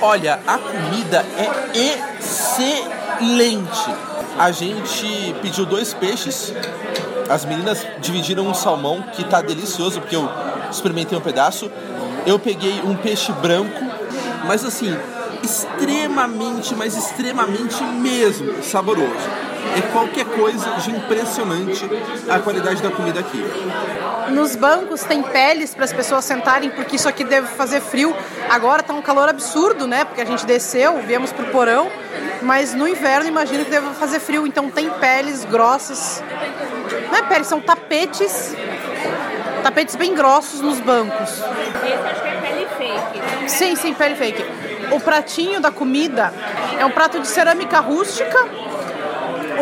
Olha, 0.00 0.40
a 0.46 0.58
comida 0.58 1.24
é 1.36 1.50
excelente. 2.18 3.94
A 4.38 4.50
gente 4.50 5.34
pediu 5.42 5.66
dois 5.66 5.92
peixes. 5.94 6.52
As 7.28 7.44
meninas 7.44 7.86
dividiram 8.00 8.46
um 8.46 8.54
salmão 8.54 9.02
que 9.12 9.24
tá 9.24 9.40
delicioso, 9.40 10.00
porque 10.00 10.16
eu 10.16 10.28
experimentei 10.70 11.16
um 11.16 11.20
pedaço. 11.20 11.70
Eu 12.26 12.38
peguei 12.38 12.80
um 12.84 12.96
peixe 12.96 13.32
branco, 13.32 13.84
mas 14.46 14.64
assim, 14.64 14.96
extremamente, 15.42 16.74
mas 16.74 16.96
extremamente 16.96 17.82
mesmo 17.82 18.62
saboroso. 18.62 19.44
É 19.76 19.80
qualquer 19.92 20.24
coisa 20.26 20.70
de 20.72 20.90
impressionante 20.90 21.84
a 22.28 22.38
qualidade 22.38 22.82
da 22.82 22.90
comida 22.90 23.20
aqui. 23.20 23.44
Nos 24.30 24.56
bancos 24.56 25.02
tem 25.02 25.22
peles 25.22 25.74
para 25.74 25.84
as 25.84 25.92
pessoas 25.92 26.24
sentarem, 26.24 26.70
porque 26.70 26.96
isso 26.96 27.08
aqui 27.08 27.24
deve 27.24 27.48
fazer 27.48 27.80
frio. 27.80 28.14
Agora 28.48 28.82
tá 28.82 28.92
um 28.94 29.02
calor 29.02 29.28
absurdo, 29.28 29.86
né? 29.86 30.04
Porque 30.04 30.20
a 30.20 30.24
gente 30.24 30.46
desceu, 30.46 30.98
viemos 30.98 31.32
pro 31.32 31.46
porão, 31.46 31.90
mas 32.42 32.74
no 32.74 32.86
inverno 32.86 33.28
imagino 33.28 33.64
que 33.64 33.70
deve 33.70 33.88
fazer 33.94 34.20
frio, 34.20 34.46
então 34.46 34.70
tem 34.70 34.88
peles 34.90 35.44
grossas. 35.44 36.22
Não 37.10 37.18
é 37.18 37.22
peles, 37.22 37.46
são 37.46 37.60
tapetes. 37.60 38.54
Tapetes 39.62 39.96
bem 39.96 40.14
grossos 40.14 40.60
nos 40.60 40.78
bancos. 40.78 41.30
Esse 41.30 41.92
acho 41.92 42.22
que 42.22 42.28
é 42.28 42.40
pele 42.40 42.66
fake. 42.76 43.48
Sim, 43.48 43.76
sim, 43.76 43.94
pele 43.94 44.14
fake. 44.14 44.44
O 44.92 45.00
pratinho 45.00 45.58
da 45.58 45.70
comida 45.70 46.32
é 46.78 46.84
um 46.84 46.90
prato 46.90 47.18
de 47.18 47.26
cerâmica 47.26 47.80
rústica. 47.80 48.38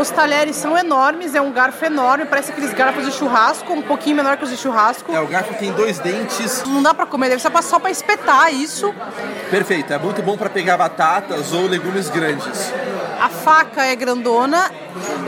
Os 0.03 0.11
talheres 0.11 0.57
são 0.57 0.77
enormes, 0.77 1.33
é 1.33 1.41
um 1.41 1.53
garfo 1.53 1.85
enorme, 1.85 2.25
parece 2.25 2.51
aqueles 2.51 2.75
garfos 2.75 3.05
de 3.05 3.13
churrasco, 3.13 3.73
um 3.73 3.83
pouquinho 3.83 4.17
menor 4.17 4.37
que 4.37 4.43
os 4.43 4.51
de 4.51 4.57
churrasco. 4.57 5.15
É, 5.15 5.21
o 5.21 5.29
garfo 5.29 5.55
tem 5.55 5.71
dois 5.71 6.01
dentes. 6.01 6.65
Não 6.67 6.83
dá 6.83 6.93
pra 6.93 7.07
comer, 7.07 7.29
deve 7.29 7.41
ser 7.41 7.63
só 7.63 7.79
pra 7.79 7.89
espetar 7.89 8.53
isso. 8.53 8.93
Perfeito, 9.49 9.93
é 9.93 9.99
muito 9.99 10.21
bom 10.21 10.37
para 10.37 10.51
pegar 10.51 10.77
batatas 10.77 11.53
ou 11.53 11.69
legumes 11.69 12.11
grandes. 12.11 12.73
A 13.21 13.29
faca 13.29 13.85
é 13.85 13.95
grandona 13.95 14.73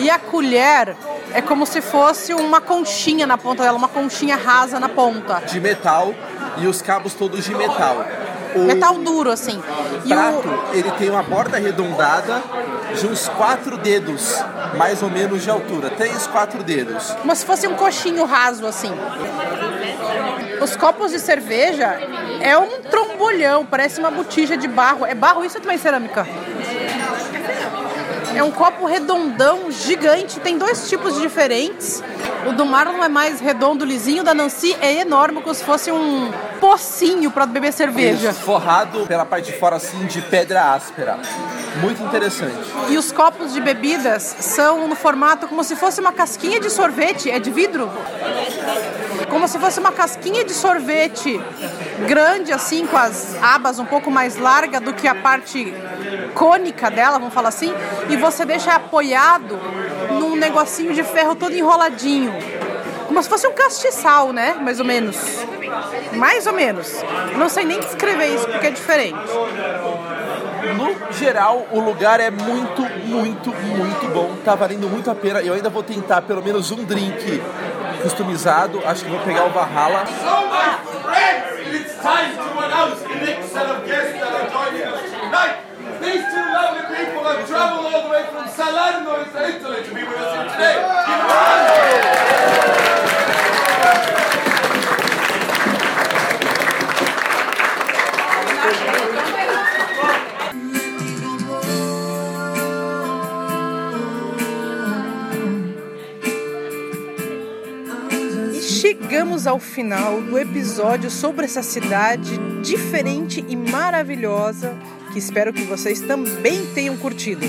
e 0.00 0.10
a 0.10 0.18
colher 0.18 0.96
é 1.32 1.40
como 1.40 1.66
se 1.66 1.80
fosse 1.80 2.34
uma 2.34 2.60
conchinha 2.60 3.28
na 3.28 3.38
ponta 3.38 3.62
dela, 3.62 3.78
uma 3.78 3.86
conchinha 3.86 4.34
rasa 4.34 4.80
na 4.80 4.88
ponta. 4.88 5.40
De 5.46 5.60
metal 5.60 6.12
e 6.58 6.66
os 6.66 6.82
cabos 6.82 7.14
todos 7.14 7.44
de 7.44 7.54
metal. 7.54 8.04
O 8.54 8.60
Metal 8.60 8.94
duro, 8.98 9.30
assim. 9.30 9.60
E 10.04 10.08
prato, 10.08 10.48
o, 10.48 10.74
ele 10.74 10.90
tem 10.92 11.10
uma 11.10 11.22
borda 11.22 11.56
arredondada 11.56 12.42
de 12.94 13.06
uns 13.06 13.28
quatro 13.28 13.76
dedos, 13.76 14.42
mais 14.76 15.02
ou 15.02 15.10
menos 15.10 15.42
de 15.42 15.50
altura. 15.50 15.90
Três, 15.90 16.26
quatro 16.26 16.62
dedos. 16.62 17.10
como 17.24 17.34
se 17.34 17.44
fosse 17.44 17.66
um 17.66 17.74
coxinho 17.74 18.24
raso, 18.24 18.66
assim. 18.66 18.92
Os 20.60 20.76
copos 20.76 21.10
de 21.10 21.18
cerveja 21.18 21.98
é 22.40 22.56
um 22.56 22.82
trombolhão, 22.82 23.66
parece 23.66 24.00
uma 24.00 24.10
botija 24.10 24.56
de 24.56 24.68
barro. 24.68 25.04
É 25.04 25.14
barro 25.14 25.44
isso 25.44 25.56
ou 25.56 25.62
também 25.62 25.78
cerâmica? 25.78 26.26
É 28.34 28.42
um 28.42 28.50
copo 28.50 28.86
redondão, 28.86 29.70
gigante, 29.70 30.40
tem 30.40 30.58
dois 30.58 30.88
tipos 30.88 31.20
diferentes. 31.20 32.02
O 32.46 32.52
do 32.52 32.66
Marlon 32.66 33.02
é 33.02 33.08
mais 33.08 33.40
redondo, 33.40 33.84
lisinho, 33.84 34.22
o 34.22 34.24
da 34.24 34.34
Nancy 34.34 34.76
é 34.80 35.00
enorme, 35.00 35.40
como 35.40 35.54
se 35.54 35.64
fosse 35.64 35.92
um 35.92 36.32
pocinho 36.60 37.30
para 37.30 37.46
beber 37.46 37.72
cerveja. 37.72 38.30
Isso, 38.30 38.40
forrado 38.40 39.06
pela 39.06 39.24
parte 39.24 39.52
de 39.52 39.58
fora 39.58 39.76
assim 39.76 40.06
de 40.06 40.20
pedra 40.22 40.72
áspera. 40.72 41.18
Muito 41.80 42.02
interessante. 42.02 42.54
E 42.88 42.98
os 42.98 43.10
copos 43.10 43.52
de 43.52 43.60
bebidas 43.60 44.36
são 44.40 44.86
no 44.88 44.94
formato 44.94 45.48
como 45.48 45.64
se 45.64 45.74
fosse 45.74 46.00
uma 46.00 46.12
casquinha 46.12 46.60
de 46.60 46.70
sorvete, 46.70 47.30
é 47.30 47.38
de 47.38 47.50
vidro? 47.50 47.90
Como 49.28 49.48
se 49.48 49.58
fosse 49.58 49.80
uma 49.80 49.92
casquinha 49.92 50.44
de 50.44 50.52
sorvete 50.52 51.40
grande, 52.06 52.52
assim, 52.52 52.86
com 52.86 52.96
as 52.96 53.36
abas 53.42 53.78
um 53.78 53.84
pouco 53.84 54.10
mais 54.10 54.36
larga 54.36 54.80
do 54.80 54.92
que 54.92 55.08
a 55.08 55.14
parte 55.14 55.72
cônica 56.34 56.90
dela, 56.90 57.18
vamos 57.18 57.34
falar 57.34 57.48
assim, 57.48 57.72
e 58.08 58.16
você 58.16 58.44
deixa 58.44 58.74
apoiado 58.74 59.58
num 60.10 60.36
negocinho 60.36 60.92
de 60.92 61.02
ferro 61.02 61.34
todo 61.34 61.54
enroladinho. 61.54 62.34
Como 63.06 63.22
se 63.22 63.28
fosse 63.28 63.46
um 63.46 63.52
castiçal, 63.52 64.32
né? 64.32 64.54
Mais 64.60 64.80
ou 64.80 64.86
menos. 64.86 65.16
Mais 66.14 66.46
ou 66.46 66.52
menos. 66.52 67.02
Não 67.36 67.48
sei 67.48 67.64
nem 67.64 67.78
descrever 67.78 68.26
isso 68.26 68.46
porque 68.48 68.66
é 68.66 68.70
diferente. 68.70 69.18
No 70.76 71.12
geral, 71.12 71.66
o 71.70 71.80
lugar 71.80 72.18
é 72.20 72.30
muito, 72.30 72.82
muito, 73.04 73.50
muito 73.50 74.12
bom. 74.12 74.34
Tá 74.44 74.54
valendo 74.54 74.88
muito 74.88 75.10
a 75.10 75.14
pena. 75.14 75.40
Eu 75.42 75.54
ainda 75.54 75.68
vou 75.68 75.82
tentar 75.82 76.22
pelo 76.22 76.42
menos 76.42 76.70
um 76.70 76.82
drink 76.84 77.42
customizado. 78.02 78.80
Acho 78.84 79.04
que 79.04 79.10
vou 79.10 79.20
pegar 79.20 79.44
o 79.44 79.50
Valhalla. 79.50 80.06
So, 80.06 80.46
my 80.48 81.02
friends, 81.02 81.74
it's 81.74 81.94
time 82.00 82.34
to 82.34 82.60
announce 82.60 83.02
the 83.02 83.14
next 83.26 83.52
set 83.52 83.66
of 83.66 83.86
guests 83.86 84.18
that 84.18 84.32
are 84.32 84.50
joining 84.50 84.86
us 84.86 85.10
tonight. 85.10 85.63
These 86.04 86.20
two 86.20 86.36
lovely 86.36 86.84
people 86.94 87.24
have 87.24 87.48
traveled 87.48 87.86
all 87.86 88.02
the 88.04 88.10
way 88.10 88.24
from 88.30 88.46
Salerno 88.48 89.22
in 89.22 89.28
Italy 89.30 89.82
to 89.84 89.94
be 89.94 90.04
with 90.04 90.18
us 90.18 90.34
here 90.36 90.48
today. 90.52 90.76
Chegamos 108.60 109.46
ao 109.46 109.58
final 109.58 110.20
do 110.20 110.38
episódio 110.38 111.10
sobre 111.10 111.46
essa 111.46 111.62
cidade 111.62 112.36
diferente 112.62 113.42
e 113.48 113.56
maravilhosa 113.56 114.76
que 115.14 115.20
espero 115.20 115.52
que 115.52 115.62
vocês 115.62 116.00
também 116.00 116.66
tenham 116.74 116.96
curtido. 116.96 117.46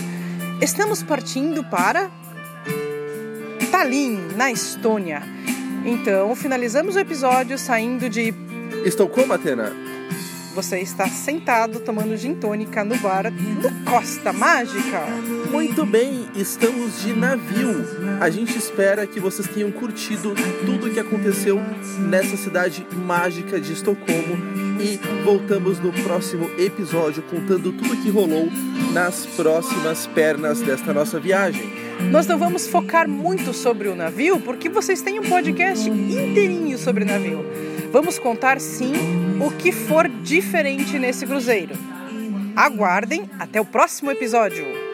Estamos 0.62 1.02
partindo 1.02 1.64
para 1.64 2.12
Tallinn, 3.72 4.20
na 4.36 4.52
Estônia. 4.52 5.24
Então, 5.84 6.36
finalizamos 6.36 6.96
o 6.96 7.00
episódio 7.00 7.58
saindo 7.58 8.08
de 8.08 8.32
Estocolmo, 8.86 9.34
Atena? 9.34 9.74
você 10.54 10.80
está 10.80 11.06
sentado 11.10 11.82
tomando 11.82 12.16
gin 12.16 12.36
tônica 12.36 12.82
no 12.86 12.96
bar 13.00 13.30
do 13.30 13.84
Costa 13.84 14.32
Mágica. 14.32 15.02
Muito 15.52 15.86
bem, 15.86 16.30
estamos 16.34 17.02
de 17.02 17.14
navio. 17.14 17.84
A 18.22 18.30
gente 18.30 18.58
espera 18.58 19.06
que 19.06 19.20
vocês 19.20 19.50
tenham 19.50 19.70
curtido 19.70 20.34
tudo 20.66 20.88
o 20.88 20.94
que 20.94 21.00
aconteceu 21.00 21.60
nessa 22.08 22.38
cidade 22.38 22.88
mágica 22.94 23.60
de 23.60 23.74
Estocolmo 23.74 24.65
e 24.80 25.00
voltamos 25.24 25.80
no 25.80 25.92
próximo 25.92 26.50
episódio 26.58 27.24
contando 27.24 27.72
tudo 27.72 27.94
o 27.94 28.02
que 28.02 28.10
rolou 28.10 28.50
nas 28.94 29.26
próximas 29.26 30.08
pernas 30.08 30.62
desta 30.62 30.94
nossa 30.94 31.20
viagem. 31.20 31.70
Nós 32.12 32.28
não 32.28 32.38
vamos 32.38 32.68
focar 32.68 33.08
muito 33.08 33.54
sobre 33.54 33.88
o 33.88 33.96
navio, 33.96 34.40
porque 34.40 34.70
vocês 34.70 35.02
têm 35.02 35.20
um 35.20 35.30
podcast 35.30 35.90
inteirinho 35.90 36.78
sobre 36.78 37.06
navio. 37.06 37.46
Vamos 37.92 38.20
contar 38.20 38.60
sim 38.60 38.94
o 39.42 39.52
que 39.52 39.72
for 39.72 40.08
diferente 40.08 41.00
nesse 41.00 41.26
cruzeiro. 41.26 41.76
Aguardem 42.56 43.30
até 43.40 43.60
o 43.60 43.66
próximo 43.66 44.12
episódio. 44.12 44.85